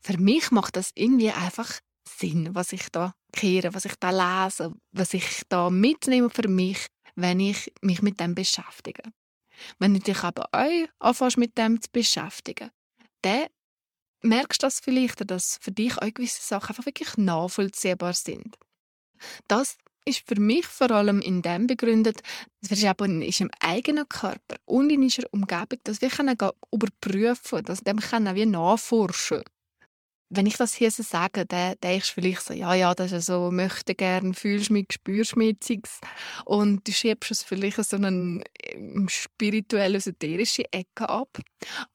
Für 0.00 0.18
mich 0.18 0.50
macht 0.50 0.76
das 0.76 0.90
irgendwie 0.94 1.30
einfach 1.30 1.80
Sinn, 2.08 2.54
was 2.54 2.72
ich 2.72 2.88
da 2.90 3.14
kehre, 3.32 3.74
was 3.74 3.84
ich 3.84 3.96
da 3.96 4.44
lese, 4.44 4.72
was 4.92 5.12
ich 5.12 5.42
da 5.48 5.70
mitnehme 5.70 6.30
für 6.30 6.48
mich, 6.48 6.86
wenn 7.16 7.40
ich 7.40 7.72
mich 7.82 8.00
mit 8.00 8.20
dem 8.20 8.34
beschäftige. 8.34 9.02
Wenn 9.78 9.94
du 9.94 10.00
dich 10.00 10.22
aber 10.22 10.48
auch 10.52 10.88
anfängst, 10.98 11.38
mit 11.38 11.58
dem 11.58 11.80
zu 11.80 11.90
beschäftigen, 11.90 12.70
dann 13.22 13.46
merkst 14.22 14.62
du 14.62 14.66
das 14.66 14.80
vielleicht, 14.80 15.30
dass 15.30 15.58
für 15.60 15.72
dich 15.72 15.96
auch 15.98 16.12
gewisse 16.12 16.42
Sachen 16.42 16.70
einfach 16.70 16.86
wirklich 16.86 17.16
nachvollziehbar 17.16 18.14
sind. 18.14 18.56
Das 19.48 19.76
ist 20.04 20.26
für 20.26 20.40
mich 20.40 20.66
vor 20.66 20.90
allem 20.90 21.20
in 21.20 21.42
dem 21.42 21.66
begründet, 21.66 22.22
dass 22.60 22.80
wir 22.80 22.94
in 23.00 23.22
unserem 23.22 23.50
eigenen 23.60 24.08
Körper 24.08 24.56
und 24.64 24.90
in 24.90 25.02
unserer 25.02 25.26
Umgebung, 25.32 25.80
dass 25.84 26.00
wir 26.00 26.10
können 26.10 26.38
überprüfen, 26.70 27.64
dass 27.64 27.80
dem 27.80 27.98
können 27.98 28.34
wir 28.34 28.46
nachforschen 28.46 29.42
wenn 30.28 30.46
ich 30.46 30.56
das 30.56 30.74
hier 30.74 30.90
so 30.90 31.02
sage, 31.02 31.46
dann 31.46 31.76
denkst 31.82 32.08
du 32.08 32.14
vielleicht 32.14 32.42
so, 32.42 32.52
ja, 32.52 32.74
ja, 32.74 32.94
das 32.94 33.12
ist 33.12 33.26
so, 33.26 33.50
möchte 33.50 33.94
gern, 33.94 34.34
fühlst 34.34 34.70
mich, 34.70 34.86
spürst 34.92 35.36
mich 35.36 35.56
und 36.44 36.86
du 36.86 36.92
schiebst 36.92 37.30
es 37.30 37.42
vielleicht 37.42 37.82
so 37.84 37.96
eine 37.96 38.42
ähm, 38.62 39.08
spirituelle, 39.08 39.98
esoterische 39.98 40.64
Ecke 40.72 41.08
ab. 41.08 41.38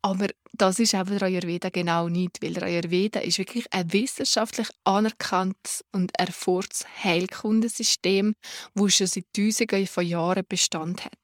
Aber 0.01 0.27
das 0.53 0.79
ist 0.79 0.93
eben 0.93 1.17
der 1.17 1.23
Ayurveda 1.23 1.69
genau 1.69 2.07
nicht, 2.07 2.41
weil 2.41 2.53
der 2.53 2.63
Ayurveda 2.63 3.19
ist 3.19 3.37
wirklich 3.37 3.65
ein 3.71 3.91
wissenschaftlich 3.91 4.67
anerkanntes 4.83 5.83
und 5.91 6.11
erforstes 6.17 6.85
Heilkundensystem, 7.03 8.35
das 8.75 8.95
schon 8.95 9.07
seit 9.07 9.25
Tausenden 9.35 9.87
von 9.87 10.05
Jahren 10.05 10.45
Bestand 10.47 11.05
hat. 11.05 11.19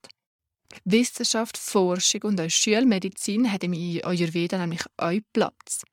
Wissenschaft, 0.83 1.57
Forschung 1.57 2.23
und 2.23 2.41
auch 2.41 2.49
Schulmedizin 2.49 3.51
hat 3.51 3.63
im 3.63 3.73
Ayurveda 3.73 4.57
nämlich 4.57 4.83
auch 4.97 5.19
Platz. 5.33 5.83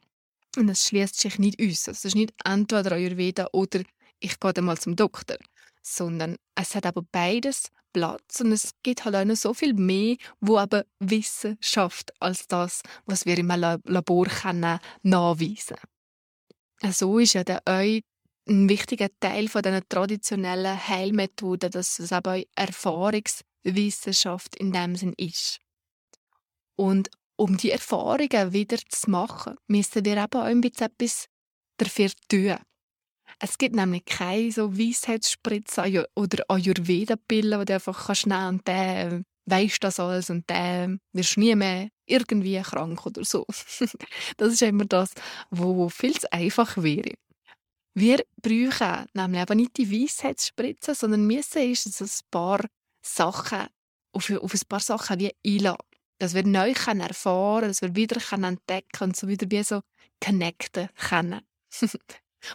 Und 0.56 0.68
es 0.68 0.87
schließt 0.87 1.18
sich 1.18 1.38
nicht 1.38 1.61
aus. 1.61 1.88
Es 1.88 2.04
ist 2.04 2.14
nicht 2.14 2.32
entweder 2.44 2.92
Ayurveda 2.92 3.49
oder 3.52 3.82
ich 4.20 4.38
gehe 4.38 4.52
dann 4.52 4.64
mal 4.64 4.78
zum 4.78 4.96
Doktor, 4.96 5.37
sondern 5.82 6.37
es 6.54 6.75
hat 6.75 6.87
aber 6.87 7.02
beides 7.02 7.68
Platz 7.92 8.40
und 8.40 8.52
es 8.52 8.73
gibt 8.82 9.04
halt 9.04 9.14
auch 9.14 9.25
noch 9.25 9.37
so 9.37 9.54
viel 9.54 9.75
mehr, 9.75 10.16
wo 10.40 10.58
aber 10.58 10.84
Wissen 10.99 11.56
schafft 11.61 12.12
als 12.20 12.49
das, 12.49 12.82
was 13.06 13.25
wir 13.25 13.38
im 13.38 13.49
Labor 13.49 14.26
können 14.26 14.80
nachweisen. 15.02 15.76
So 16.90 17.18
ist 17.18 17.34
ja 17.34 17.44
der 17.44 17.66
ein 17.66 18.00
wichtiger 18.46 19.08
Teil 19.20 19.49
von 19.49 19.62
diesen 19.62 19.88
traditionellen 19.88 20.88
Heilmethoden, 20.88 21.70
dass 21.70 21.99
es 21.99 22.12
aber 22.12 22.42
Erfahrungswissenschaft 22.56 24.56
in 24.56 24.73
dem 24.73 24.96
Sinn 24.96 25.14
ist. 25.16 25.61
Und 26.76 27.08
um 27.36 27.56
die 27.56 27.70
Erfahrungen 27.70 28.52
wieder 28.52 28.78
zu 28.88 29.10
machen, 29.10 29.56
müssen 29.66 30.04
wir 30.04 30.16
eben 30.16 30.40
auch 30.40 30.80
etwas 30.80 31.26
dafür 31.76 32.10
tun. 32.28 32.56
Es 33.40 33.58
gibt 33.58 33.74
nämlich 33.74 34.04
keine 34.04 34.52
so 34.52 34.76
Weisheitsspritze 34.76 36.06
oder 36.14 36.44
Ayurveda-Pillen, 36.48 37.60
wo 37.60 37.64
du 37.64 37.74
einfach 37.74 38.06
kannst 38.06 38.26
nehmen 38.26 38.48
und 38.48 38.68
dann 38.68 39.24
weisst 39.46 39.82
das 39.82 40.00
alles 40.00 40.30
und 40.30 40.48
dann 40.48 41.00
wirst 41.12 41.36
du 41.36 41.40
nie 41.40 41.54
mehr 41.54 41.88
irgendwie 42.06 42.60
krank 42.62 43.04
oder 43.04 43.24
so. 43.24 43.44
das 44.36 44.52
ist 44.52 44.62
immer 44.62 44.84
das, 44.84 45.10
wo 45.50 45.88
viel 45.88 46.18
zu 46.18 46.32
einfach 46.32 46.76
wäre. 46.76 47.14
Wir 47.94 48.24
brauchen 48.40 49.06
nämlich 49.14 49.40
aber 49.40 49.54
nicht 49.54 49.76
die 49.76 49.90
Weisheitsspritze, 49.90 50.94
sondern 50.94 51.26
müssen 51.26 51.68
uns 51.68 52.00
ein 52.00 52.30
paar 52.30 52.64
Sachen 53.02 53.66
auf, 54.12 54.30
auf 54.30 54.54
ein 54.54 54.68
paar 54.68 54.80
Sachen 54.80 55.20
wie 55.20 55.32
einladen 55.46 55.93
dass 56.18 56.35
wir 56.35 56.44
neu 56.44 56.73
können 56.75 57.00
erfahren 57.00 57.68
dass 57.68 57.83
wir 57.83 57.94
wieder 57.94 58.21
können 58.21 58.44
entdecken 58.44 59.04
und 59.04 59.16
so 59.16 59.28
wieder 59.28 59.50
wie 59.50 59.62
so 59.62 59.80
connecten 60.21 60.88
können. 60.97 61.40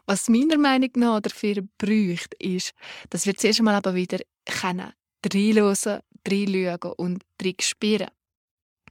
Was 0.05 0.29
meiner 0.29 0.57
Meinung 0.57 0.91
nach 0.95 1.19
dafür 1.19 1.63
braucht, 1.77 2.35
ist, 2.35 2.73
dass 3.09 3.25
wir 3.25 3.35
zuerst 3.35 3.59
einmal 3.59 3.75
aber 3.75 3.95
wieder 3.95 4.19
können 4.45 4.93
reinhören, 5.25 6.01
reinschauen 6.27 6.93
und 6.97 7.23
spüren. 7.61 8.07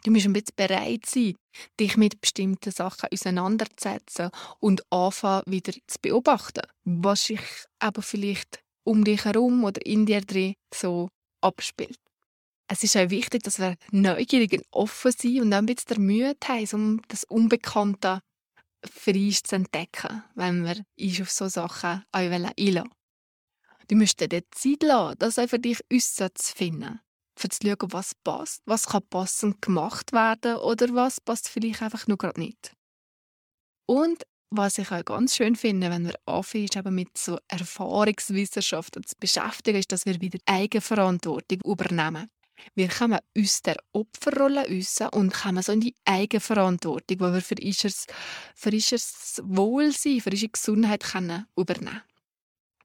Du 0.04 0.10
musst 0.12 0.26
ein 0.26 0.32
bisschen 0.32 0.54
bereit 0.56 1.06
sein, 1.06 1.34
dich 1.78 1.96
mit 1.96 2.20
bestimmten 2.20 2.70
Sachen 2.70 3.08
auseinanderzusetzen 3.12 4.30
und 4.60 4.82
anfangen, 4.92 5.42
wieder 5.46 5.72
zu 5.86 5.98
beobachten, 6.00 6.62
was 6.84 7.26
sich 7.26 7.40
aber 7.80 8.02
vielleicht 8.02 8.62
um 8.84 9.04
dich 9.04 9.24
herum 9.24 9.64
oder 9.64 9.84
in 9.84 10.06
dir 10.06 10.20
drin 10.20 10.54
so 10.72 11.08
abspielt 11.40 11.98
es 12.68 12.84
ist 12.84 12.96
auch 12.96 13.10
wichtig, 13.10 13.42
dass 13.42 13.58
wir 13.58 13.76
neugierig 13.90 14.52
und 14.52 14.64
offen 14.70 15.12
sind 15.12 15.40
und 15.40 15.50
dann 15.50 15.64
ein 15.64 15.66
bisschen 15.66 15.88
der 15.88 15.98
Mühe 16.00 16.36
haben, 16.44 16.68
um 16.72 17.02
das 17.08 17.24
Unbekannte 17.24 18.20
für 18.84 19.12
uns 19.12 19.42
zu 19.42 19.56
entdecken, 19.56 20.22
wenn 20.34 20.64
wir 20.64 20.84
uns 21.00 21.20
auf 21.20 21.30
solche 21.30 21.52
Sachen 21.52 22.04
einlassen 22.12 22.90
Du 23.88 23.96
musst 23.96 24.20
dir 24.20 24.28
Zeit 24.50 24.82
lassen, 24.82 25.18
das 25.18 25.38
auch 25.38 25.48
für 25.48 25.58
dich 25.58 25.78
finden. 25.88 27.00
Für 27.36 27.48
zu 27.48 27.66
schauen, 27.66 27.92
was 27.92 28.14
passt, 28.16 28.62
was 28.66 28.86
kann 28.86 29.06
passend 29.08 29.62
gemacht 29.62 30.12
werden 30.12 30.56
oder 30.56 30.92
was 30.94 31.20
passt 31.20 31.48
vielleicht 31.48 31.80
einfach 31.80 32.06
nur 32.06 32.18
gerade 32.18 32.40
nicht. 32.40 32.74
Und 33.86 34.24
was 34.50 34.78
ich 34.78 34.90
auch 34.90 35.04
ganz 35.04 35.36
schön 35.36 35.56
finde, 35.56 35.90
wenn 35.90 36.06
wir 36.06 36.14
anfangen, 36.26 36.94
mit 36.94 37.16
so 37.16 37.38
Erfahrungswissenschaften 37.48 39.04
zu 39.04 39.14
beschäftigen, 39.18 39.78
ist, 39.78 39.92
dass 39.92 40.04
wir 40.04 40.20
wieder 40.20 40.38
Eigenverantwortung 40.46 41.60
übernehmen. 41.64 42.28
Wir 42.74 42.88
kommen 42.88 43.18
aus 43.36 43.62
der 43.62 43.76
Opferrolle 43.92 44.66
raus 44.68 45.00
und 45.12 45.32
kommen 45.32 45.62
so 45.62 45.72
in 45.72 45.80
die 45.80 45.94
Eigenverantwortung, 46.04 47.20
wo 47.20 47.32
wir 47.32 47.40
für 47.40 47.56
unser, 47.62 47.90
für 48.54 48.70
unser 48.70 48.98
Wohlsein, 49.44 50.20
für 50.20 50.30
unsere 50.30 50.50
Gesundheit 50.50 51.04
können 51.04 51.46
übernehmen 51.56 52.02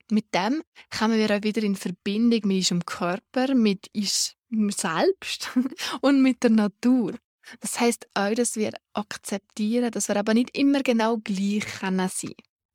Mit 0.09 0.33
dem 0.33 0.63
kommen 0.95 1.17
wir 1.17 1.35
auch 1.35 1.43
wieder 1.43 1.63
in 1.63 1.75
Verbindung 1.75 2.41
mit 2.43 2.57
unserem 2.57 2.85
Körper, 2.85 3.55
mit 3.55 3.89
uns 3.95 4.35
selbst 4.49 5.49
und 6.01 6.21
mit 6.21 6.43
der 6.43 6.51
Natur. 6.51 7.15
Das 7.59 7.79
heißt 7.79 8.07
auch, 8.13 8.33
dass 8.33 8.55
wir 8.55 8.71
akzeptieren, 8.93 9.91
dass 9.91 10.07
wir 10.07 10.15
aber 10.17 10.33
nicht 10.33 10.57
immer 10.57 10.81
genau 10.81 11.17
gleich 11.17 11.65
sein 11.81 11.97
können 11.97 12.09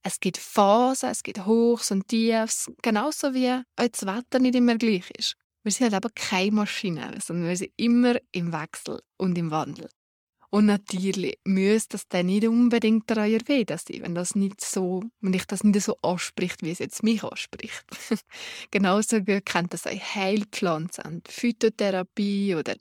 Es 0.02 0.20
gibt 0.20 0.36
Phasen, 0.36 1.10
es 1.10 1.22
gibt 1.22 1.46
Hochs 1.46 1.90
und 1.90 2.08
Tiefs, 2.08 2.70
genauso 2.82 3.34
wie 3.34 3.50
auch 3.50 3.88
das 3.88 4.06
Wetter 4.06 4.38
nicht 4.38 4.54
immer 4.54 4.76
gleich 4.76 5.10
ist. 5.16 5.36
Wir 5.68 5.72
sind 5.72 5.92
halt 5.92 6.02
aber 6.02 6.08
keine 6.14 6.52
Maschine, 6.52 7.18
sondern 7.22 7.46
wir 7.46 7.54
sind 7.54 7.72
immer 7.76 8.16
im 8.32 8.54
Wechsel 8.54 9.02
und 9.18 9.36
im 9.36 9.50
Wandel. 9.50 9.90
Und 10.48 10.64
natürlich 10.64 11.38
müsste 11.44 11.98
das 11.98 12.08
dann 12.08 12.24
nicht 12.24 12.48
unbedingt 12.48 13.10
der 13.10 13.18
Ayurveda 13.18 13.76
sein, 13.76 14.00
wenn, 14.00 14.14
das 14.14 14.34
nicht 14.34 14.62
so, 14.62 15.02
wenn 15.20 15.34
ich 15.34 15.44
das 15.44 15.64
nicht 15.64 15.78
so 15.82 15.98
anspricht, 16.00 16.62
wie 16.62 16.70
es 16.70 16.78
jetzt 16.78 17.02
mich 17.02 17.22
anspricht. 17.22 17.84
Genauso 18.70 19.22
kennt 19.22 19.74
das 19.74 19.86
auch 19.86 20.14
Heilpflanzen 20.14 21.04
und 21.04 21.28
Phytotherapie 21.28 22.54
oder 22.54 22.74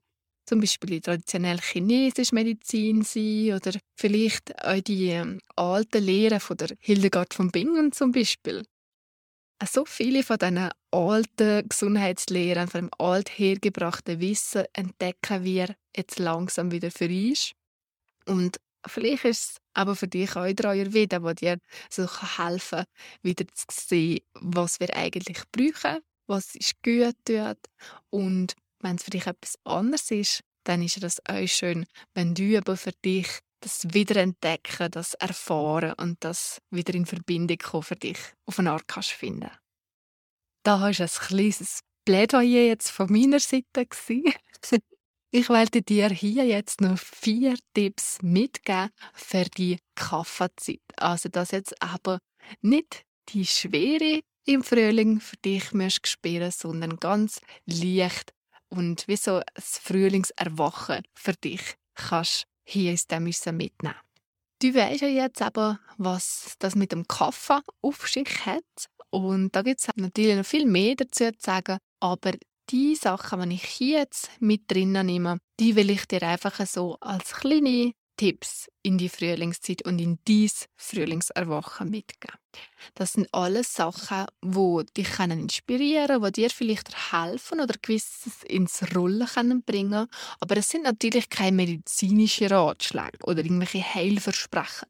zum 0.45 0.61
Beispiel 0.61 0.91
die 0.91 1.01
traditionelle 1.01 1.59
chinesische 1.59 2.33
Medizin 2.33 3.01
sein 3.01 3.55
oder 3.55 3.77
vielleicht 3.97 4.63
auch 4.63 4.79
die 4.79 5.09
ähm, 5.09 5.41
alten 5.57 6.05
Lehren 6.05 6.39
von 6.39 6.55
der 6.55 6.69
Hildegard 6.79 7.33
von 7.33 7.51
Bingen 7.51 7.91
zum 7.91 8.13
Beispiel 8.13 8.63
so 9.65 9.85
viele 9.85 10.23
von 10.23 10.37
diesen 10.37 10.69
alten 10.97 11.69
Gesundheitslehren, 11.69 12.67
von 12.67 12.81
dem 12.81 12.89
althergebrachten 12.97 14.19
Wissen 14.19 14.65
entdecken 14.73 15.43
wir 15.43 15.75
jetzt 15.95 16.17
langsam 16.17 16.71
wieder 16.71 16.89
für 16.89 17.07
uns. 17.07 17.51
Und 18.25 18.57
vielleicht 18.85 19.25
ist 19.25 19.49
es 19.51 19.55
aber 19.73 19.95
für 19.95 20.07
dich 20.07 20.35
auch 20.35 20.51
der 20.51 20.69
Ayurveda, 20.71 21.19
der 21.19 21.33
dir 21.35 21.57
so 21.89 22.07
helfen 22.37 22.79
kann, 22.79 22.85
wieder 23.21 23.45
zu 23.53 23.65
sehen, 23.71 24.21
was 24.33 24.79
wir 24.79 24.95
eigentlich 24.95 25.43
brauchen, 25.51 25.99
was 26.25 26.55
ist 26.55 26.81
gut 26.83 27.15
tut. 27.25 27.59
Und 28.09 28.55
wenn 28.79 28.95
es 28.95 29.03
für 29.03 29.11
dich 29.11 29.27
etwas 29.27 29.55
anderes 29.63 30.09
ist, 30.11 30.41
dann 30.63 30.81
ist 30.81 31.01
es 31.01 31.21
auch 31.29 31.47
schön, 31.47 31.85
wenn 32.15 32.33
du 32.33 32.57
aber 32.57 32.75
für 32.75 32.91
dich 33.05 33.27
das 33.61 33.93
Wiederentdecken, 33.93 34.91
das 34.91 35.13
Erfahren 35.13 35.93
und 35.93 36.17
das 36.23 36.59
wieder 36.69 36.93
in 36.93 37.05
Verbindung 37.05 37.57
kommen 37.57 37.83
für 37.83 37.95
dich 37.95 38.17
auf 38.45 38.59
eine 38.59 38.71
Art 38.71 38.87
kannst 38.87 39.11
finden. 39.11 39.49
Da 40.63 40.91
du 40.91 41.03
ein 41.03 41.09
kleines 41.09 41.81
Plädoyer 42.05 42.67
jetzt 42.67 42.89
von 42.89 43.11
meiner 43.11 43.39
Seite 43.39 43.87
Ich 45.31 45.49
werde 45.49 45.81
dir 45.81 46.09
hier 46.09 46.45
jetzt 46.45 46.79
noch 46.79 46.97
vier 46.97 47.57
Tipps 47.73 48.17
mitgeben 48.21 48.89
für 49.13 49.43
die 49.43 49.77
Kaffeezeit. 49.93 50.79
Also, 50.95 51.27
dass 51.27 51.51
jetzt 51.51 51.81
aber 51.81 52.19
nicht 52.61 53.03
die 53.29 53.45
Schwere 53.45 54.21
im 54.45 54.63
Frühling 54.63 55.19
für 55.19 55.35
dich 55.37 55.73
musst 55.73 56.07
spüren, 56.07 56.51
sondern 56.51 56.95
ganz 56.97 57.41
leicht 57.65 58.33
und 58.69 59.07
wie 59.09 59.17
so 59.17 59.35
ein 59.35 59.43
Frühlingserwachen 59.57 61.03
für 61.13 61.33
dich 61.33 61.75
kannst 61.93 62.45
hier 62.63 62.93
ist 62.93 63.11
der 63.11 63.19
müssen 63.19 63.57
mitnehmen. 63.57 63.95
Du 64.61 64.73
weißt 64.73 65.01
ja 65.01 65.07
jetzt 65.07 65.41
aber, 65.41 65.79
was 65.97 66.55
das 66.59 66.75
mit 66.75 66.91
dem 66.91 67.07
Kaffee 67.07 67.61
auf 67.81 68.07
sich 68.07 68.45
hat. 68.45 68.63
Und 69.09 69.55
da 69.55 69.61
gibt 69.61 69.79
es 69.79 69.89
natürlich 69.95 70.35
noch 70.35 70.45
viel 70.45 70.65
mehr 70.65 70.95
dazu 70.95 71.31
zu 71.31 71.39
sagen. 71.39 71.77
Aber 71.99 72.33
die 72.69 72.95
Sachen, 72.95 73.49
die 73.49 73.55
ich 73.55 73.79
jetzt 73.79 74.29
mit 74.39 74.69
drinnen 74.69 75.05
nehme, 75.05 75.39
die 75.59 75.75
will 75.75 75.89
ich 75.89 76.05
dir 76.05 76.23
einfach 76.23 76.65
so 76.65 76.97
als 76.99 77.31
kleine 77.33 77.93
Tipps 78.17 78.67
in 78.81 78.97
die 78.97 79.09
Frühlingszeit 79.09 79.85
und 79.85 79.99
in 79.99 80.17
dies 80.27 80.65
Frühlingserwachen 80.75 81.89
mitgeben. 81.89 82.37
Das 82.95 83.13
sind 83.13 83.31
alles 83.31 83.73
Sachen, 83.73 84.25
wo 84.41 84.81
dich 84.81 85.09
können 85.11 85.39
inspirieren, 85.39 86.21
wo 86.21 86.29
dir 86.29 86.49
vielleicht 86.49 87.13
helfen 87.13 87.61
oder 87.61 87.75
gewisses 87.79 88.43
ins 88.43 88.83
Rollen 88.95 89.27
können 89.27 89.63
bringen. 89.63 90.07
Aber 90.39 90.57
es 90.57 90.69
sind 90.69 90.83
natürlich 90.83 91.29
keine 91.29 91.55
medizinischen 91.55 92.47
Ratschläge 92.47 93.19
oder 93.23 93.43
irgendwelche 93.43 93.83
Heilversprechen 93.83 94.87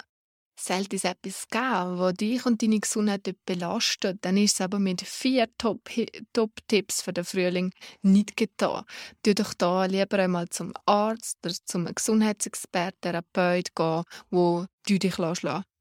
sollte 0.59 0.95
es 0.95 1.03
etwas 1.03 1.47
geben, 1.49 1.97
das 1.97 2.13
dich 2.15 2.45
und 2.45 2.61
deine 2.61 2.79
Gesundheit 2.79 3.35
belastet, 3.45 4.17
dann 4.21 4.37
ist 4.37 4.55
es 4.55 4.61
aber 4.61 4.79
mit 4.79 5.01
vier 5.01 5.47
Top-Tipps 5.57 7.01
für 7.01 7.13
den 7.13 7.23
Frühling 7.23 7.71
nicht 8.01 8.35
getan. 8.35 8.83
Tu 9.23 9.33
doch 9.33 9.53
da 9.53 9.85
lieber 9.85 10.19
einmal 10.19 10.49
zum 10.49 10.73
Arzt 10.85 11.37
oder 11.45 11.55
zum 11.65 11.85
Gesundheitsexperten, 11.85 12.97
Therapeut 13.01 13.75
gehen, 13.75 14.03
wo 14.29 14.65
du 14.87 14.99
dich 14.99 15.15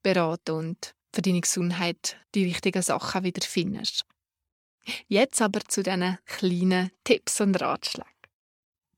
beraten 0.02 0.52
und 0.52 0.94
für 1.14 1.22
deine 1.22 1.40
Gesundheit 1.40 2.18
die 2.34 2.44
richtigen 2.44 2.82
Sachen 2.82 3.24
wieder 3.24 3.46
findest. 3.46 4.04
Jetzt 5.08 5.40
aber 5.40 5.60
zu 5.66 5.82
diesen 5.82 6.18
kleinen 6.26 6.90
Tipps 7.02 7.40
und 7.40 7.60
Ratschlägen. 7.60 8.10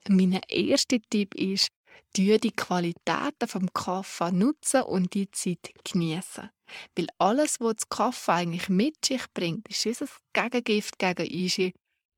Mein 0.09 0.41
erster 0.49 0.99
Tipp 1.11 1.35
ist, 1.35 1.69
die 2.17 2.53
Qualitäten 2.53 3.49
vom 3.49 3.73
Kaffee 3.73 4.33
nutzen 4.33 4.83
und 4.83 5.15
die 5.15 5.31
Zeit 5.31 5.71
genießen. 5.85 6.51
Weil 6.97 7.07
alles, 7.19 7.61
was 7.61 7.77
das 7.77 7.89
Kaffee 7.89 8.33
eigentlich 8.33 8.69
mit 8.69 9.05
sich 9.05 9.23
bringt, 9.33 9.69
ist 9.69 9.87
ein 9.87 10.09
Gegengift 10.33 10.99
gegen 10.99 11.43
unsere 11.43 11.73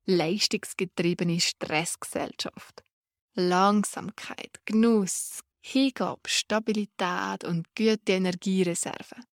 leistungsgetriebene 0.07 1.41
Stressgesellschaft. 1.41 2.83
Langsamkeit, 3.35 4.61
Genuss, 4.65 5.41
Hingabe, 5.63 6.29
Stabilität 6.29 7.45
und 7.45 7.67
gute 7.77 8.13
Energiereserven. 8.13 9.25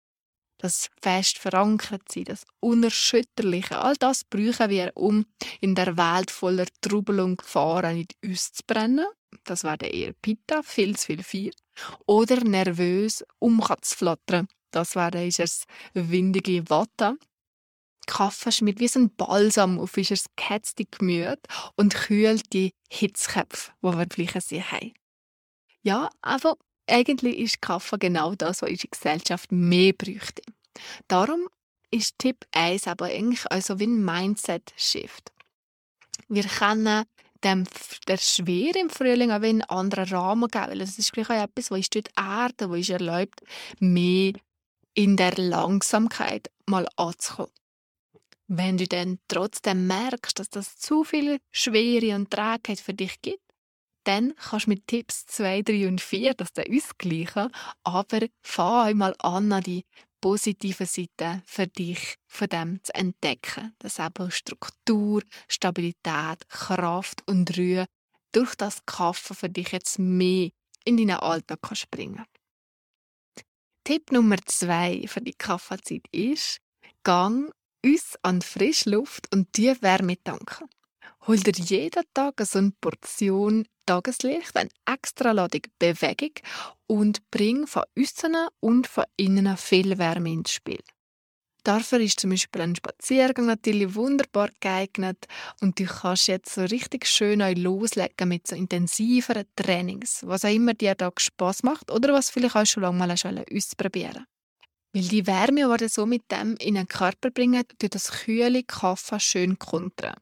Das 0.60 0.88
fest 1.00 1.38
verankert 1.38 2.02
sein, 2.10 2.24
das 2.24 2.44
Unerschütterliche, 2.60 3.78
all 3.78 3.94
das 3.94 4.24
brauchen 4.24 4.70
wir, 4.70 4.90
um 4.94 5.24
in 5.60 5.76
der 5.76 5.96
Welt 5.96 6.32
voller 6.32 6.66
Trubel 6.80 7.20
und 7.20 7.38
Gefahren 7.38 7.96
nicht 7.96 8.16
auszubrennen 8.26 9.06
das 9.44 9.64
wäre 9.64 9.86
eher 9.86 10.12
Pitta, 10.12 10.62
viel 10.62 10.96
zu 10.96 11.06
viel 11.06 11.22
Feier. 11.22 11.52
Oder 12.06 12.42
nervös 12.44 13.24
umzuflattern. 13.38 14.48
Das 14.70 14.94
wäre 14.94 15.28
das 15.30 15.64
windige 15.94 16.68
Watte. 16.68 17.16
Kaffee 18.06 18.52
schmiert 18.52 18.80
wie 18.80 18.90
ein 18.96 19.14
Balsam 19.14 19.78
auf 19.78 19.96
unser 19.96 20.16
gehetzte 20.34 20.86
Gemüt 20.86 21.40
und 21.76 21.94
kühlt 21.94 22.52
die 22.52 22.72
Hitzköpfe, 22.90 23.72
die 23.82 23.86
wir 23.86 24.06
vielleicht 24.10 24.48
sie 24.48 24.62
haben. 24.62 24.94
Ja, 25.82 26.10
aber 26.22 26.56
eigentlich 26.86 27.38
ist 27.38 27.60
Kaffee 27.60 27.98
genau 27.98 28.34
das, 28.34 28.62
was 28.62 28.70
unsere 28.70 28.88
Gesellschaft 28.88 29.52
mehr 29.52 29.92
bräuchte. 29.92 30.42
Darum 31.06 31.48
ist 31.90 32.18
Tipp 32.18 32.46
1 32.52 32.86
aber 32.86 33.06
eigentlich 33.06 33.50
also 33.50 33.78
wie 33.78 33.86
ein 33.86 34.04
Mindset-Shift. 34.04 35.32
Wir 36.28 36.44
können 36.44 37.04
dem, 37.44 37.64
der 38.06 38.16
schwer 38.16 38.74
im 38.76 38.90
Frühling 38.90 39.30
auch 39.30 39.42
einen 39.42 39.62
anderen 39.62 40.08
Rahmen 40.08 40.48
geben. 40.48 40.68
Weil 40.68 40.78
das 40.78 40.98
ist 40.98 41.10
vielleicht 41.10 41.30
auch 41.30 41.44
etwas, 41.44 41.70
was 41.70 41.80
ist 41.80 41.94
dort 41.94 42.10
Erde, 42.16 42.70
wo 42.70 42.74
ist 42.74 42.90
erlaubt, 42.90 43.40
mehr 43.78 44.32
in 44.94 45.16
der 45.16 45.36
Langsamkeit 45.36 46.50
mal 46.66 46.88
anzukommen. 46.96 47.52
Wenn 48.48 48.78
du 48.78 48.86
dann 48.86 49.18
trotzdem 49.28 49.86
merkst, 49.86 50.38
dass 50.38 50.48
das 50.48 50.78
zu 50.78 51.04
viel 51.04 51.38
Schwere 51.52 52.14
und 52.14 52.30
Trägheit 52.30 52.80
für 52.80 52.94
dich 52.94 53.20
gibt, 53.20 53.42
dann 54.04 54.34
kannst 54.36 54.66
du 54.66 54.70
mit 54.70 54.86
Tipps 54.86 55.26
2, 55.26 55.62
3 55.62 55.88
und 55.88 56.00
4 56.00 56.32
das 56.32 56.54
dann 56.54 56.64
ausgleichen, 56.74 57.52
aber 57.84 58.20
fang 58.42 58.86
einmal 58.86 59.14
an, 59.18 59.60
die 59.62 59.84
positive 60.20 60.86
Seite 60.86 61.42
für 61.46 61.66
dich 61.66 62.16
von 62.26 62.48
dem 62.48 62.84
zu 62.84 62.94
entdecken. 62.94 63.74
Dass 63.78 63.98
eben 63.98 64.30
Struktur, 64.30 65.22
Stabilität, 65.48 66.48
Kraft 66.48 67.22
und 67.26 67.56
Ruhe 67.56 67.86
durch 68.32 68.54
das 68.54 68.84
Kaffee 68.86 69.34
für 69.34 69.48
dich 69.48 69.72
jetzt 69.72 69.98
mehr 69.98 70.50
in 70.84 70.96
deinen 70.96 71.18
Alltag 71.18 71.62
kann 71.62 71.76
springen 71.76 72.24
Tipp 73.84 74.12
Nummer 74.12 74.36
zwei 74.44 75.06
für 75.06 75.22
die 75.22 75.32
Kaffeezeit 75.32 76.06
ist, 76.12 76.58
gang 77.04 77.50
uns 77.82 78.18
an 78.22 78.42
frische 78.42 78.90
Luft 78.90 79.32
und 79.34 79.56
Wärme 79.56 80.22
tanken. 80.22 80.68
Hol 81.26 81.38
dir 81.38 81.52
jeden 81.52 82.04
Tag 82.14 82.40
so 82.40 82.58
eine 82.58 82.72
Portion 82.80 83.66
Tageslicht, 83.88 84.54
eine 84.54 84.68
extra 84.86 85.32
Ladung 85.32 85.62
Bewegung 85.78 86.32
und 86.86 87.30
bring 87.30 87.66
von 87.66 87.84
außen 87.98 88.36
und 88.60 88.86
von 88.86 89.04
innen 89.16 89.56
viel 89.56 89.96
Wärme 89.96 90.30
ins 90.30 90.52
Spiel. 90.52 90.80
Dafür 91.64 92.00
ist 92.00 92.20
zum 92.20 92.30
Beispiel 92.30 92.62
ein 92.62 92.76
Spaziergang 92.76 93.46
natürlich 93.46 93.94
wunderbar 93.94 94.50
geeignet 94.60 95.26
und 95.60 95.78
du 95.78 95.84
kannst 95.84 96.28
jetzt 96.28 96.54
so 96.54 96.62
richtig 96.62 97.06
schön 97.06 97.40
loslegen 97.62 98.28
mit 98.28 98.46
so 98.46 98.56
intensiveren 98.56 99.44
Trainings, 99.56 100.20
was 100.26 100.44
auch 100.44 100.52
immer 100.52 100.74
dir 100.74 100.94
da 100.94 101.10
Spaß 101.16 101.62
macht 101.62 101.90
oder 101.90 102.12
was 102.12 102.30
vielleicht 102.30 102.56
auch 102.56 102.66
schon 102.66 102.82
lange 102.82 102.98
mal 102.98 103.10
ausprobieren. 103.10 104.26
Weil 104.92 105.02
die 105.02 105.26
Wärme, 105.26 105.68
die 105.76 105.84
du 105.84 105.88
so 105.88 106.06
mit 106.06 106.30
dem 106.30 106.56
in 106.56 106.76
den 106.76 106.88
Körper 106.88 107.30
bringt, 107.30 107.78
tut 107.78 107.94
das 107.94 108.10
kühle 108.10 108.62
Kaffee 108.64 109.20
schön 109.20 109.58
kontern 109.58 110.16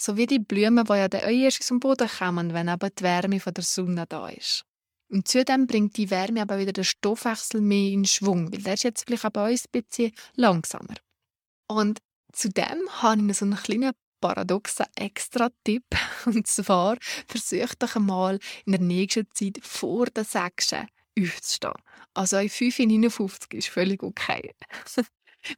so 0.00 0.16
wie 0.16 0.26
die 0.26 0.38
Blumen, 0.38 0.84
die 0.84 0.92
ja 0.92 1.08
dann 1.08 1.28
erst 1.28 1.62
zum 1.62 1.78
Boden 1.78 2.08
kommen, 2.08 2.54
wenn 2.54 2.68
aber 2.68 2.90
die 2.90 3.02
Wärme 3.02 3.40
von 3.40 3.54
der 3.54 3.64
Sonne 3.64 4.06
da 4.08 4.28
ist. 4.28 4.64
Und 5.10 5.26
zudem 5.26 5.66
bringt 5.66 5.96
die 5.96 6.10
Wärme 6.10 6.42
aber 6.42 6.58
wieder 6.58 6.72
den 6.72 6.84
Stoffwechsel 6.84 7.60
mehr 7.60 7.90
in 7.90 8.04
Schwung, 8.04 8.52
weil 8.52 8.62
der 8.62 8.74
ist 8.74 8.84
jetzt 8.84 9.04
vielleicht 9.06 9.26
auch 9.26 9.30
bei 9.30 9.50
uns 9.50 9.66
ein 9.66 9.82
bisschen 9.82 10.12
langsamer. 10.36 10.94
Und 11.66 11.98
zudem 12.32 12.88
habe 13.02 13.20
ich 13.20 13.26
noch 13.26 13.34
so 13.34 13.44
einen 13.44 13.56
kleinen 13.56 13.92
paradoxen 14.20 14.86
Extra-Tipp. 14.94 15.84
Und 16.26 16.46
zwar 16.46 16.96
versuch 17.26 17.74
doch 17.78 17.96
einmal 17.96 18.38
in 18.64 18.72
der 18.72 18.80
nächsten 18.80 19.26
Zeit 19.32 19.58
vor 19.62 20.06
der 20.06 20.24
6. 20.24 20.74
aufzustehen. 21.18 21.72
Also 22.14 22.38
in 22.38 22.48
5.59 22.48 23.54
ist 23.54 23.68
völlig 23.68 24.02
okay. 24.02 24.54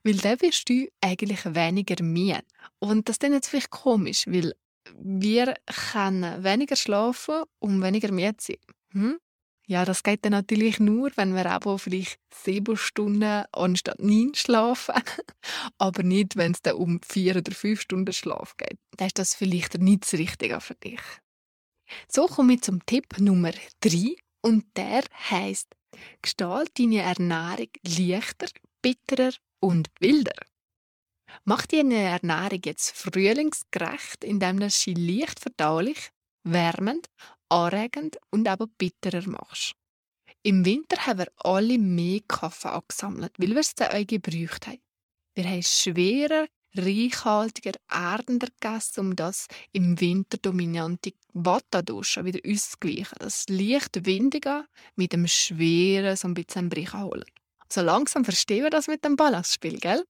Weil 0.05 0.17
dann 0.17 0.41
wirst 0.41 0.69
du 0.69 0.89
eigentlich 1.01 1.45
weniger 1.45 2.03
müde. 2.03 2.43
Und 2.79 3.09
das 3.09 3.15
ist 3.15 3.23
dann 3.23 3.33
jetzt 3.33 3.49
vielleicht 3.49 3.71
komisch, 3.71 4.27
weil 4.27 4.55
wir 4.95 5.55
können 5.91 6.45
weniger 6.45 6.77
schlafen 6.77 7.45
und 7.59 7.83
weniger 7.83 8.13
müde 8.13 8.37
sein. 8.39 8.57
Hm? 8.93 9.19
Ja, 9.67 9.85
das 9.85 10.03
geht 10.03 10.25
dann 10.25 10.33
natürlich 10.33 10.81
nur, 10.81 11.11
wenn 11.17 11.35
wir 11.35 11.47
aber 11.47 11.79
vielleicht 11.79 12.19
sieben 12.35 12.77
Stunden 12.77 13.45
anstatt 13.53 14.01
neun 14.01 14.35
schlafen. 14.35 14.95
aber 15.79 16.03
nicht, 16.03 16.37
wenn 16.37 16.53
es 16.53 16.63
dann 16.63 16.75
um 16.75 17.01
vier 17.03 17.37
oder 17.37 17.53
fünf 17.53 17.81
Stunden 17.81 18.13
Schlaf 18.13 18.57
geht. 18.57 18.79
Dann 18.97 19.07
ist 19.07 19.19
das 19.19 19.35
vielleicht 19.35 19.79
nicht 19.79 20.03
das 20.03 20.15
Richtige 20.15 20.61
für 20.61 20.75
dich. 20.75 21.01
So 22.09 22.27
komme 22.27 22.55
ich 22.55 22.63
zum 22.63 22.85
Tipp 22.87 23.19
Nummer 23.19 23.53
drei 23.81 24.17
und 24.43 24.65
der 24.77 25.05
heißt: 25.31 25.69
Gestalt 26.21 26.79
deine 26.79 27.03
Ernährung 27.03 27.69
leichter, 27.83 28.49
bitterer 28.83 29.33
und 29.63 29.89
wilder. 30.01 30.35
Mach 31.45 31.67
deine 31.67 31.95
Ernährung 31.97 32.61
jetzt 32.65 32.97
frühlingsgerecht, 32.97 34.25
indem 34.25 34.61
du 34.61 34.69
sie 34.69 34.95
leicht 34.95 35.41
verdaulich, 35.41 36.11
wärmend, 36.45 37.09
anregend 37.49 38.19
und 38.31 38.47
aber 38.49 38.67
bitterer 38.67 39.27
machst. 39.29 39.75
Im 40.43 40.65
Winter 40.65 41.07
haben 41.07 41.21
wir 41.21 41.33
alle 41.37 41.79
mehr 41.79 42.21
Kaffee 42.27 42.69
angesammelt, 42.69 43.33
weil 43.39 43.51
wir 43.51 43.61
es 43.61 43.75
zu 43.75 43.89
euch 43.93 44.09
gebraucht 44.09 44.67
haben. 44.67 44.83
Wir 45.35 45.45
haben 45.49 45.63
schwerer 45.63 46.47
reichhaltiger, 46.75 47.73
erdender 47.91 48.49
gegessen, 48.49 49.01
um 49.01 49.17
das 49.17 49.47
im 49.73 50.01
Winter 50.01 50.39
dominante 50.39 51.13
Wattadusche 51.33 52.25
wieder 52.25 52.41
auszugleichen. 52.49 53.17
Das 53.19 53.49
leicht 53.49 54.05
windiger 54.05 54.67
mit 54.97 55.13
dem 55.13 55.27
schweren, 55.27 56.17
so 56.17 56.29
ein 56.29 56.35
bisschen 56.35 56.69
Brich 56.69 56.93
holen. 56.93 57.25
So 57.73 57.81
langsam 57.81 58.23
verstehen 58.23 58.65
wir 58.65 58.71
das 58.71 58.87
mit 58.87 59.03
dem 59.03 59.17
Ballastspiel, 59.17 59.79
gell? 59.79 60.05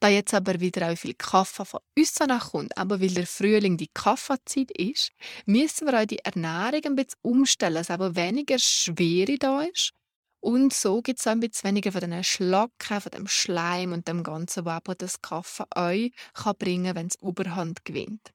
Da 0.00 0.08
jetzt 0.08 0.34
aber 0.34 0.58
wieder 0.58 0.90
auch 0.90 0.98
viel 0.98 1.14
Kaffee 1.14 1.64
von 1.64 1.78
außen 1.96 2.36
kommt, 2.50 2.76
aber 2.76 3.00
weil 3.00 3.14
der 3.14 3.28
Frühling 3.28 3.76
die 3.76 3.90
Kaffeezeit 3.94 4.72
ist, 4.72 5.12
müssen 5.46 5.86
wir 5.86 6.00
auch 6.00 6.04
die 6.04 6.18
Ernährung 6.18 6.80
ein 6.84 6.96
bisschen 6.96 7.20
umstellen, 7.22 7.74
dass 7.74 7.90
aber 7.90 8.16
weniger 8.16 8.58
Schwere 8.58 9.38
da 9.38 9.62
ist. 9.62 9.92
Und 10.40 10.72
so 10.72 11.00
gibt 11.00 11.20
es 11.20 11.28
ein 11.28 11.38
bisschen 11.38 11.68
weniger 11.68 11.92
von 11.92 12.00
diesen 12.00 12.24
Schlacken, 12.24 13.00
von 13.02 13.10
dem 13.12 13.28
Schleim 13.28 13.92
und 13.92 14.08
dem 14.08 14.24
ganzen, 14.24 14.64
was 14.64 14.78
aber 14.78 14.96
das 14.96 15.22
Kaffee 15.22 15.64
euch 15.76 16.12
kann 16.34 16.56
bringen 16.58 16.96
wenn 16.96 17.06
es 17.06 17.22
Überhand 17.22 17.84
gewinnt. 17.84 18.32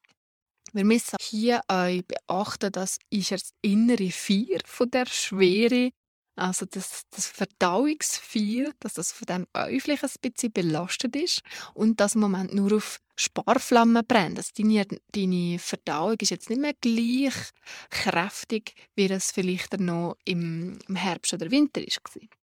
Wir 0.72 0.86
müssen 0.86 1.18
hier 1.20 1.60
auch 1.68 2.02
beachten, 2.08 2.72
dass 2.72 3.00
ist 3.10 3.32
das 3.32 3.52
innere 3.62 4.12
Vier 4.12 4.60
von 4.66 4.90
der 4.90 5.08
Schwere 5.08 5.92
also 6.36 6.66
das, 6.66 7.04
das 7.12 7.28
Verdauungsfeuer, 7.28 8.72
dass 8.80 8.94
das 8.96 9.12
von 9.12 9.26
dem 9.28 9.48
Äuflich 9.54 10.02
ein 10.04 10.10
bisschen 10.22 10.52
belastet 10.52 11.16
ist 11.16 11.42
und 11.74 12.00
das 12.00 12.16
im 12.16 12.22
Moment 12.22 12.54
nur 12.54 12.74
auf 12.74 13.00
Sparflammen 13.16 14.06
brennt. 14.08 14.38
Also 14.38 14.52
deine, 14.58 14.86
deine 15.12 15.60
Verdauung 15.60 16.16
ist 16.20 16.32
jetzt 16.32 16.50
nicht 16.50 16.62
mehr 16.62 16.74
gleich 16.82 17.36
kräftig, 17.90 18.74
wie 18.96 19.08
das 19.08 19.32
vielleicht 19.32 19.80
noch 19.80 20.18
im, 20.26 20.80
im 20.88 20.96
Herbst 20.96 21.34
oder 21.34 21.52
Winter 21.52 21.82
war. 21.82 22.43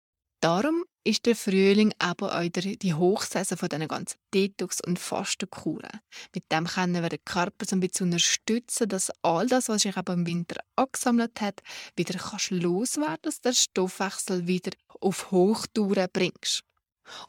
Darum 0.44 0.84
ist 1.04 1.24
der 1.24 1.36
Frühling 1.36 1.94
aber 1.98 2.38
auch 2.38 2.46
die 2.46 2.92
Hochsaison 2.92 3.56
von 3.56 3.70
diesen 3.70 3.88
ganzen 3.88 4.18
Detox- 4.34 4.82
und 4.86 4.98
Fastenkuren. 4.98 6.02
Mit 6.34 6.52
dem 6.52 6.66
können 6.66 7.02
wir 7.02 7.08
den 7.08 7.24
Körper 7.24 7.64
so 7.64 7.74
ein 7.74 7.80
bisschen 7.80 8.08
unterstützen, 8.08 8.90
dass 8.90 9.10
all 9.22 9.46
das, 9.46 9.70
was 9.70 9.80
sich 9.80 9.96
aber 9.96 10.12
im 10.12 10.26
Winter 10.26 10.56
angesammelt 10.76 11.40
hat, 11.40 11.62
wieder 11.96 12.18
kannst 12.18 12.50
loswerden, 12.50 13.22
dass 13.22 13.40
der 13.40 13.54
Stoffwechsel 13.54 14.46
wieder 14.46 14.72
auf 15.00 15.30
Hochtouren 15.30 16.08
bringst. 16.12 16.60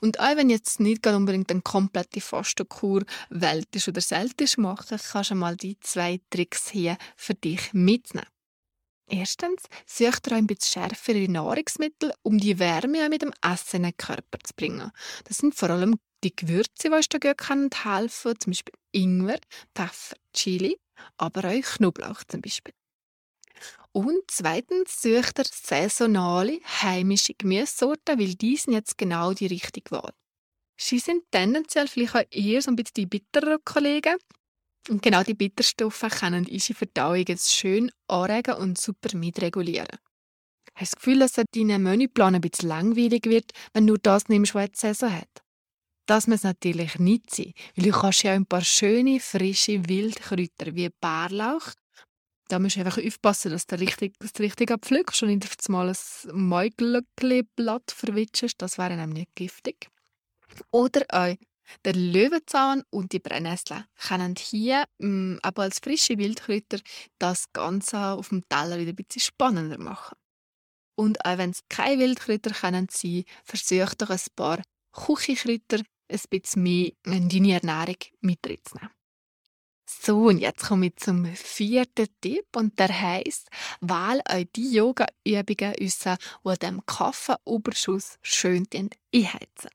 Und 0.02 0.20
auch 0.20 0.36
wenn 0.36 0.50
jetzt 0.50 0.82
nicht 0.82 1.08
unbedingt 1.08 1.50
eine 1.52 1.62
komplette 1.62 2.20
Fastenkur 2.20 3.06
weltisch 3.30 3.88
oder 3.88 4.02
seltisch 4.02 4.58
machen, 4.58 5.00
kannst 5.10 5.32
du 5.32 5.36
mal 5.36 5.56
die 5.56 5.80
zwei 5.80 6.20
Tricks 6.30 6.68
hier 6.70 6.98
für 7.16 7.34
dich 7.34 7.72
mitnehmen. 7.72 8.28
Erstens, 9.08 9.64
sucht 9.86 10.28
ihr 10.28 10.36
ein 10.36 10.48
bisschen 10.48 10.84
schärfere 10.84 11.30
Nahrungsmittel, 11.30 12.12
um 12.24 12.38
die 12.40 12.58
Wärme 12.58 13.08
mit 13.10 13.22
dem 13.22 13.34
Essen 13.42 13.78
in 13.78 13.84
den 13.84 13.98
Körper 13.98 14.40
zu 14.44 14.54
bringen. 14.56 14.92
Das 15.26 15.38
sind 15.38 15.54
vor 15.54 15.70
allem 15.70 16.00
die 16.24 16.36
Gewürze, 16.36 16.72
die 16.86 16.90
uns 16.90 17.10
da 17.10 17.20
gut 17.20 17.86
helfen 17.86 18.24
können, 18.24 18.40
zum 18.40 18.52
Beispiel 18.52 18.74
Ingwer, 18.92 19.40
Pfeffer, 19.76 20.16
Chili, 20.34 20.80
aber 21.18 21.50
auch 21.50 21.76
Knoblauch 21.76 22.24
zum 22.28 22.42
Beispiel. 22.42 22.74
Und 23.92 24.24
zweitens 24.28 25.02
sucht 25.02 25.40
ihr 25.40 25.46
saisonale, 25.46 26.60
heimische 26.82 27.34
Gemüsesorten, 27.34 28.20
weil 28.20 28.36
die 28.36 28.58
sind 28.58 28.74
jetzt 28.74 28.98
genau 28.98 29.34
die 29.34 29.48
richtige 29.48 29.92
Wahl. 29.92 30.12
Sie 30.78 31.00
sind 31.00 31.24
tendenziell 31.32 31.88
vielleicht 31.88 32.16
auch 32.16 32.26
eher 32.32 32.62
so 32.62 32.72
ein 32.72 32.76
bisschen 32.76 32.96
die 32.96 33.06
bitteren 33.06 33.60
Kollegen, 33.64 34.18
und 34.90 35.02
genau 35.02 35.24
die 35.24 35.34
Bitterstoffe 35.34 36.06
können 36.20 36.48
unsere 36.48 36.78
Verdauung 36.78 37.24
jetzt 37.28 37.54
schön 37.54 37.92
anregen 38.08 38.56
und 38.56 38.80
super 38.80 39.16
mitregulieren. 39.18 39.88
Hast 40.76 40.94
du 40.94 40.96
das 40.96 40.96
Gefühl, 40.96 41.20
dass 41.20 41.34
dein 41.34 41.84
Menüplan 41.84 42.36
ein 42.36 42.42
bisschen 42.42 42.70
langweilig 42.70 43.26
wird, 43.26 43.52
wenn 43.74 43.88
du 43.88 43.98
das 43.98 44.28
nimmst, 44.28 44.56
was 44.56 44.72
die 44.72 44.80
Saison 44.80 45.14
hat? 45.14 45.30
Das 46.08 46.28
muss 46.28 46.44
natürlich 46.44 47.00
nicht 47.00 47.34
sein, 47.34 47.54
weil 47.76 47.86
du 47.86 47.92
kannst 47.92 48.24
ja 48.24 48.34
ein 48.34 48.46
paar 48.46 48.64
schöne, 48.64 49.20
frische 49.20 49.88
Wildkräuter 49.88 50.76
wie 50.76 50.90
Bärlauch 51.02 51.72
da 52.48 52.60
musst 52.60 52.76
du 52.76 52.82
einfach 52.82 53.04
aufpassen, 53.04 53.52
dass 53.52 53.66
du 53.66 53.80
richtig, 53.80 54.14
das 54.20 54.32
Richtige 54.40 54.78
pflückst 54.78 55.24
und 55.24 55.30
nicht 55.30 55.70
mal 55.70 55.90
ein 55.90 55.96
Mäugelblatt 56.32 57.92
verwitschst. 57.92 58.62
Das 58.62 58.78
wäre 58.78 58.96
nämlich 58.96 59.28
giftig. 59.34 59.90
Oder 60.72 61.06
auch 61.10 61.36
der 61.84 61.94
Löwenzahn 61.94 62.84
und 62.90 63.12
die 63.12 63.20
Brennnessel 63.20 63.86
können 64.08 64.36
hier 64.38 64.86
ähm, 65.00 65.40
aber 65.42 65.64
als 65.64 65.80
frische 65.80 66.18
Wildkräuter 66.18 66.80
das 67.20 67.52
Ganze 67.54 67.98
auf 67.98 68.30
dem 68.30 68.48
Teller 68.50 68.78
wieder 68.78 68.92
ein 68.92 68.96
bisschen 68.96 69.22
spannender 69.22 69.78
machen. 69.78 70.18
Und 70.96 71.26
auch 71.26 71.38
wenn 71.38 71.50
es 71.50 71.64
keine 71.70 72.00
Wildkräuter 72.00 72.52
können 72.52 72.88
sein, 72.90 73.26
versucht 73.44 74.02
doch 74.02 74.10
ein 74.10 74.20
paar 74.36 74.62
Küchenkräuter 74.94 75.80
ein 76.08 76.20
bisschen 76.30 76.64
mehr 76.64 76.92
in 77.06 77.30
deine 77.30 77.54
Ernährung 77.54 77.98
mitzunehmen. 78.22 78.90
So, 79.88 80.28
und 80.28 80.40
jetzt 80.40 80.64
komme 80.64 80.88
ich 80.88 80.96
zum 80.98 81.26
vierten 81.26 82.08
Tipp 82.20 82.48
und 82.56 82.80
der 82.80 82.90
heißt, 82.90 83.50
wähl 83.82 84.22
euch 84.32 84.48
die 84.56 84.74
Yoga-Übungen 84.74 85.76
aus, 85.80 86.20
die 86.44 86.60
dem 86.60 86.86
Kaffeeüberschuss 86.86 88.18
schön 88.24 88.68
einheizen. 88.74 89.70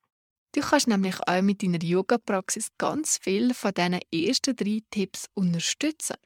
Du 0.52 0.60
kannst 0.60 0.88
nämlich 0.88 1.16
auch 1.26 1.42
mit 1.42 1.62
deiner 1.62 1.82
Yoga-Praxis 1.82 2.68
ganz 2.76 3.18
viel 3.18 3.54
von 3.54 3.72
diesen 3.72 4.00
ersten 4.12 4.56
drei 4.56 4.80
Tipps 4.90 5.26
unterstützen. 5.34 6.16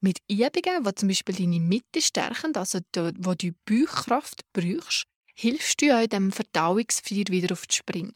Mit 0.00 0.18
Übungen, 0.30 0.84
die 0.84 0.94
zum 0.94 1.08
Beispiel 1.08 1.34
deine 1.34 1.60
Mitte 1.60 2.00
stärken, 2.00 2.54
also 2.54 2.78
dort, 2.92 3.16
wo 3.18 3.34
du 3.34 3.50
Bauchkraft 3.64 4.42
brauchst, 4.52 5.04
hilfst 5.34 5.80
du 5.80 5.96
auch 5.96 6.06
dem 6.06 6.30
Verdauungsfeuer 6.30 7.28
wieder 7.28 7.52
auf 7.52 7.66
die 7.66 7.74
Springen. 7.74 8.12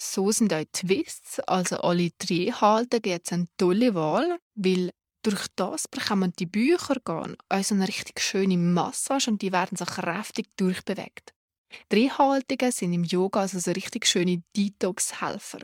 So 0.00 0.30
sind 0.30 0.52
auch 0.52 0.64
Twists, 0.72 1.40
also 1.40 1.78
alle 1.78 2.10
drei 2.18 2.52
Halten, 2.52 3.00
jetzt 3.04 3.32
eine 3.32 3.48
tolle 3.56 3.94
Wahl, 3.94 4.38
weil 4.54 4.90
durch 5.22 5.46
das 5.56 5.88
bekommen 5.88 6.32
die 6.38 6.46
Bücherorgane 6.46 7.36
also 7.48 7.74
eine 7.74 7.88
richtig 7.88 8.20
schöne 8.20 8.56
Massage 8.56 9.30
und 9.30 9.42
die 9.42 9.52
werden 9.52 9.76
sich 9.76 9.88
kräftig 9.88 10.46
durchbewegt. 10.56 11.34
Drehhaltungen 11.88 12.72
sind 12.72 12.92
im 12.92 13.04
Yoga 13.04 13.40
also 13.40 13.58
so 13.58 13.70
richtig 13.72 14.06
schöne 14.06 14.42
Detox-Helfer. 14.56 15.60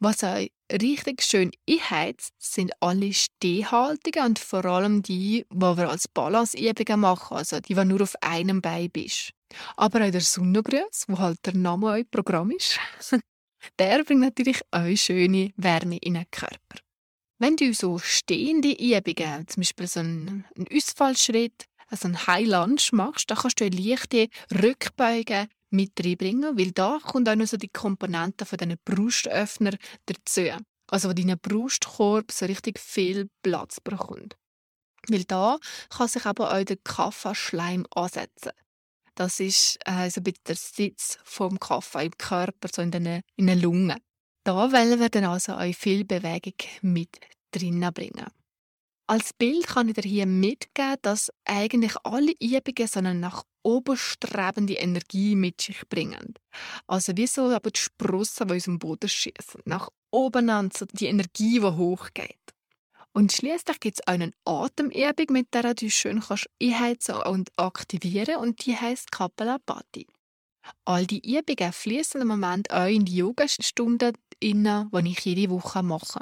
Was 0.00 0.22
auch 0.22 0.46
richtig 0.70 1.22
schön 1.22 1.50
einheizt, 1.68 2.32
sind 2.38 2.72
alle 2.80 3.12
Stehhaltungen 3.12 4.26
und 4.26 4.38
vor 4.38 4.64
allem 4.64 5.02
die, 5.02 5.46
die 5.50 5.60
wir 5.60 5.88
als 5.88 6.08
Balanceübungen 6.08 7.00
machen, 7.00 7.36
also 7.36 7.60
die, 7.60 7.74
die 7.74 7.84
nur 7.84 8.02
auf 8.02 8.14
einem 8.20 8.60
Bein 8.60 8.90
bist. 8.90 9.30
Aber 9.76 10.04
auch 10.04 10.10
der 10.10 10.20
Sonnengruß, 10.20 11.04
wo 11.08 11.18
halt 11.18 11.38
der 11.46 11.54
Name 11.54 11.86
euer 11.86 12.04
Programm 12.04 12.50
ist, 12.50 12.78
der 13.78 14.04
bringt 14.04 14.20
natürlich 14.20 14.60
auch 14.72 14.94
schöne 14.96 15.52
Wärme 15.56 15.98
in 15.98 16.14
den 16.14 16.30
Körper. 16.30 16.80
Wenn 17.38 17.56
du 17.56 17.72
so 17.72 17.98
stehende 17.98 18.72
Übungen, 18.72 19.48
zum 19.48 19.60
Beispiel 19.60 19.86
so 19.86 20.00
einen 20.00 20.44
Ausfallschritt, 20.72 21.66
also 21.94 22.08
einen 22.08 22.26
High 22.26 22.46
Lunge 22.48 22.82
machst, 22.92 23.30
dann 23.30 23.38
kannst 23.38 23.60
du 23.60 23.64
eine 23.64 23.76
leichte 23.76 24.28
Rückbeuge 24.52 25.48
mit 25.70 25.92
reinbringen, 26.02 26.58
weil 26.58 26.72
da 26.72 26.98
kommt 27.02 27.28
auch 27.28 27.34
noch 27.34 27.46
so 27.46 27.56
die 27.56 27.68
Komponente 27.68 28.44
von 28.44 28.58
diesen 28.58 28.78
Brustöffner 28.84 29.72
dazu. 30.06 30.48
Also 30.88 31.08
wo 31.08 31.12
dein 31.12 31.38
Brustkorb 31.38 32.30
so 32.30 32.46
richtig 32.46 32.78
viel 32.78 33.28
Platz 33.42 33.80
bekommt. 33.80 34.36
Weil 35.08 35.24
da 35.24 35.58
kann 35.90 36.08
sich 36.08 36.24
aber 36.26 36.52
auch 36.52 36.64
der 36.64 36.76
Kaffeeschleim 36.76 37.86
ansetzen. 37.94 38.52
Das 39.14 39.38
ist 39.40 39.78
äh, 39.84 40.10
so 40.10 40.20
ein 40.20 40.24
bisschen 40.24 40.44
der 40.46 40.56
Sitz 40.56 41.18
vom 41.24 41.58
Kaffee 41.58 42.06
im 42.06 42.18
Körper, 42.18 42.68
so 42.74 42.82
in 42.82 42.90
den, 42.90 43.22
in 43.36 43.46
den 43.46 43.60
Lungen. 43.60 44.00
Da 44.44 44.72
wollen 44.72 45.00
wir 45.00 45.08
dann 45.08 45.24
also 45.24 45.52
auch 45.52 45.74
viel 45.74 46.04
Bewegung 46.04 46.54
mit 46.82 47.18
drinnen 47.50 47.92
bringen. 47.92 48.26
Als 49.06 49.34
Bild 49.34 49.66
kann 49.66 49.88
ich 49.88 49.94
dir 49.94 50.08
hier 50.08 50.26
mitgeben, 50.26 50.96
dass 51.02 51.30
eigentlich 51.44 51.94
alle 52.04 52.32
Übungen 52.40 52.88
so 52.88 52.98
eine 53.00 53.14
nach 53.14 53.44
oben 53.62 53.98
strebende 53.98 54.74
Energie 54.74 55.36
mit 55.36 55.60
sich 55.60 55.86
bringen. 55.88 56.34
Also 56.86 57.14
wie 57.16 57.26
so 57.26 57.50
aber 57.50 57.70
die 57.70 57.80
Sprossen, 57.80 58.48
die 58.48 58.54
aus 58.54 58.64
dem 58.64 58.78
Boden 58.78 59.08
schießen. 59.08 59.60
Nach 59.66 59.90
oben 60.10 60.48
an, 60.48 60.70
so 60.70 60.86
die 60.86 61.06
Energie, 61.06 61.60
die 61.60 61.62
hochgeht. 61.62 62.38
Und 63.12 63.32
schließlich 63.32 63.78
gibt 63.78 64.00
es 64.00 64.06
eine 64.06 64.32
Atemübung, 64.44 65.26
mit 65.30 65.52
der 65.52 65.74
du 65.74 65.90
schön 65.90 66.20
kannst 66.20 66.48
einheizen 66.60 67.16
und 67.16 67.50
aktivieren 67.56 68.36
und 68.36 68.64
die 68.64 68.74
heißt 68.74 69.12
Kapalabhati. 69.12 70.06
All 70.86 71.06
die 71.06 71.20
Übungen 71.20 71.72
fließen 71.72 72.22
im 72.22 72.28
Moment 72.28 72.70
auch 72.70 72.86
in 72.88 73.04
die 73.04 73.16
Yogastunden, 73.16 74.14
die 74.42 75.10
ich 75.10 75.20
jede 75.20 75.50
Woche 75.50 75.82
mache. 75.82 76.20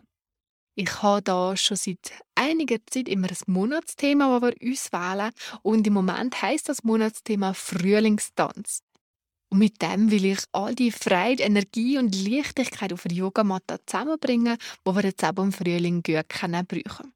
Ich 0.74 1.02
habe 1.02 1.22
da 1.22 1.56
schon 1.56 1.76
seit 1.76 2.12
einiger 2.34 2.78
Zeit 2.90 3.08
immer 3.08 3.28
ein 3.28 3.36
Monatsthema, 3.46 4.40
das 4.40 4.50
wir 4.50 4.68
uns 4.68 4.92
wählen. 4.92 5.30
Und 5.62 5.86
im 5.86 5.92
Moment 5.92 6.40
heißt 6.40 6.68
das 6.68 6.82
Monatsthema 6.82 7.52
Frühlingstanz. 7.52 8.80
Und 9.50 9.58
mit 9.58 9.82
dem 9.82 10.10
will 10.10 10.24
ich 10.24 10.38
all 10.52 10.74
die 10.74 10.90
Freude, 10.90 11.42
Energie 11.42 11.98
und 11.98 12.14
Leichtigkeit 12.14 12.90
auf 12.94 13.02
der 13.02 13.12
Yogamatte 13.12 13.80
zusammenbringen, 13.84 14.56
wo 14.82 14.94
wir 14.94 15.02
jetzt 15.02 15.22
eben 15.22 15.44
im 15.44 15.52
Frühling 15.52 16.02
gut 16.02 16.28
können 16.30 16.66
brauchen. 16.66 17.12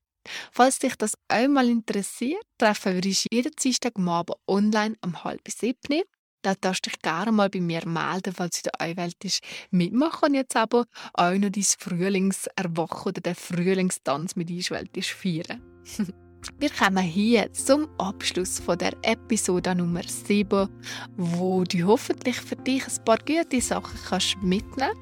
Falls 0.52 0.78
dich 0.78 0.96
das 0.96 1.16
einmal 1.28 1.68
interessiert, 1.70 2.42
treffen 2.58 2.94
wir 2.94 3.04
uns 3.04 3.24
jeden 3.30 3.52
Dienstagabend 3.52 4.36
online 4.46 4.96
um 5.02 5.24
halb 5.24 5.48
sieben. 5.48 6.02
Da 6.46 6.54
darfst 6.54 6.86
du 6.86 6.90
dich 6.90 7.02
gerne 7.02 7.32
mal 7.32 7.50
bei 7.50 7.60
mir 7.60 7.84
melden, 7.88 8.32
falls 8.32 8.62
du 8.62 8.70
der 8.70 8.96
Welt 8.96 9.16
ist, 9.24 9.42
mitmachen 9.72 10.28
und 10.28 10.34
jetzt 10.34 10.54
aber 10.54 10.84
auch 11.14 11.32
noch 11.32 11.50
dein 11.50 11.64
Frühlingserwachen 11.64 13.08
oder 13.08 13.20
den 13.20 13.34
Frühlingstanz 13.34 14.36
mit 14.36 14.48
willst 14.48 15.10
feiern. 15.10 15.60
Wir 16.60 16.70
kommen 16.70 17.02
hier 17.02 17.52
zum 17.52 17.88
Abschluss 17.98 18.60
von 18.60 18.78
der 18.78 18.92
Episode 19.02 19.74
Nummer 19.74 20.04
7, 20.04 20.68
wo 21.16 21.64
du 21.64 21.82
hoffentlich 21.82 22.36
für 22.36 22.54
dich 22.54 22.84
ein 22.86 23.04
paar 23.04 23.18
gute 23.18 23.60
Sachen 23.60 23.98
kannst 24.08 24.40
mitnehmen 24.40 24.94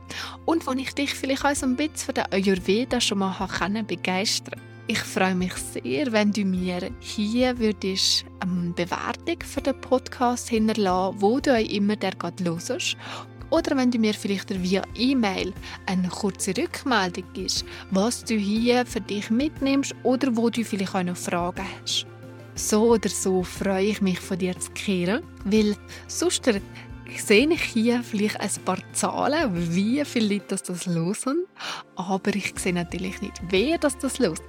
und 0.47 0.67
wo 0.67 0.73
ich 0.73 0.95
dich 0.95 1.13
vielleicht 1.13 1.45
auch 1.45 1.55
so 1.55 1.67
ein 1.67 1.77
bisschen 1.77 1.99
von 1.99 2.15
der 2.15 2.33
Ayurveda 2.33 3.03
schon 3.03 3.19
mal 3.19 3.37
begeistern 3.87 4.59
konnte. 4.59 4.74
Ich 4.87 4.99
freue 4.99 5.35
mich 5.35 5.55
sehr, 5.55 6.13
wenn 6.13 6.31
du 6.31 6.45
mir 6.45 6.91
hier 7.01 7.59
würdest 7.59 8.27
eine 8.41 8.71
Bewertung 8.73 9.39
für 9.43 9.63
den 9.63 9.81
Podcast 9.81 10.51
hinterlassen, 10.51 11.23
wo 11.23 11.41
du 11.41 11.59
immer 11.59 11.97
der 11.97 12.11
gerade 12.11 12.45
hörst. 12.45 12.95
Oder 13.49 13.79
wenn 13.79 13.91
du 13.91 13.99
mir 13.99 14.13
vielleicht 14.13 14.51
via 14.63 14.83
E-Mail 14.95 15.55
eine 15.87 16.09
kurze 16.09 16.55
Rückmeldung 16.55 17.25
gibst, 17.33 17.65
was 17.93 18.25
du 18.25 18.35
hier 18.35 18.85
für 18.85 19.01
dich 19.01 19.31
mitnimmst 19.31 19.95
oder 20.03 20.37
wo 20.37 20.51
du 20.51 20.63
vielleicht 20.63 20.95
auch 20.95 21.03
noch 21.03 21.17
Fragen 21.17 21.65
hast. 21.81 22.05
So 22.55 22.91
oder 22.93 23.09
so 23.09 23.43
freue 23.43 23.87
ich 23.87 24.03
mich 24.03 24.21
von 24.21 24.39
dir 24.39 24.59
zu 24.61 24.71
kehren, 24.73 25.23
weil 25.47 25.77
sonst 26.09 26.45
sehe 27.17 27.49
ich 27.49 27.63
hier 27.63 28.03
vielleicht 28.03 28.39
ein 28.39 28.51
paar 28.67 28.79
Zahlen, 28.93 29.75
wie 29.75 30.05
viele 30.05 30.35
Leute 30.35 30.59
das 30.63 30.87
hören, 30.87 31.47
aber 31.97 32.37
ich 32.37 32.53
sehe 32.59 32.75
natürlich 32.75 33.23
nicht, 33.23 33.41
wer 33.49 33.79
das, 33.79 33.97
das 33.97 34.19
hört. 34.19 34.43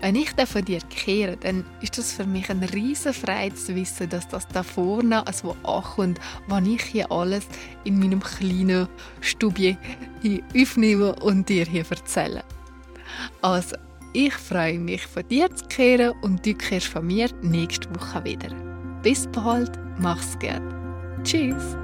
Wenn 0.00 0.16
ich 0.16 0.32
dann 0.34 0.46
von 0.46 0.64
dir 0.64 0.80
kehre, 0.90 1.36
dann 1.36 1.64
ist 1.80 1.98
das 1.98 2.12
für 2.12 2.24
mich 2.24 2.50
ein 2.50 2.62
riesen 2.62 3.12
Freude 3.12 3.54
zu 3.54 3.74
wissen, 3.74 4.08
dass 4.08 4.28
das 4.28 4.46
da 4.48 4.62
vorne 4.62 5.26
also 5.26 5.56
ankommt, 5.62 6.20
was 6.46 6.66
ich 6.66 6.82
hier 6.82 7.10
alles 7.10 7.46
in 7.84 7.98
meinem 7.98 8.20
kleinen 8.20 8.88
Stubje 9.20 9.76
aufnehme 10.54 11.14
und 11.16 11.48
dir 11.48 11.64
hier 11.64 11.84
erzähle. 11.90 12.44
Also, 13.42 13.76
ich 14.12 14.34
freue 14.34 14.78
mich, 14.78 15.06
von 15.06 15.26
dir 15.28 15.54
zu 15.54 15.66
kehren 15.66 16.14
und 16.22 16.44
du 16.44 16.54
kehrst 16.54 16.86
von 16.86 17.06
mir 17.06 17.28
nächste 17.42 17.88
Woche 17.94 18.24
wieder. 18.24 18.54
Bis 19.02 19.26
bald, 19.28 19.78
mach's 19.98 20.38
gut. 20.38 20.62
Tschüss. 21.24 21.76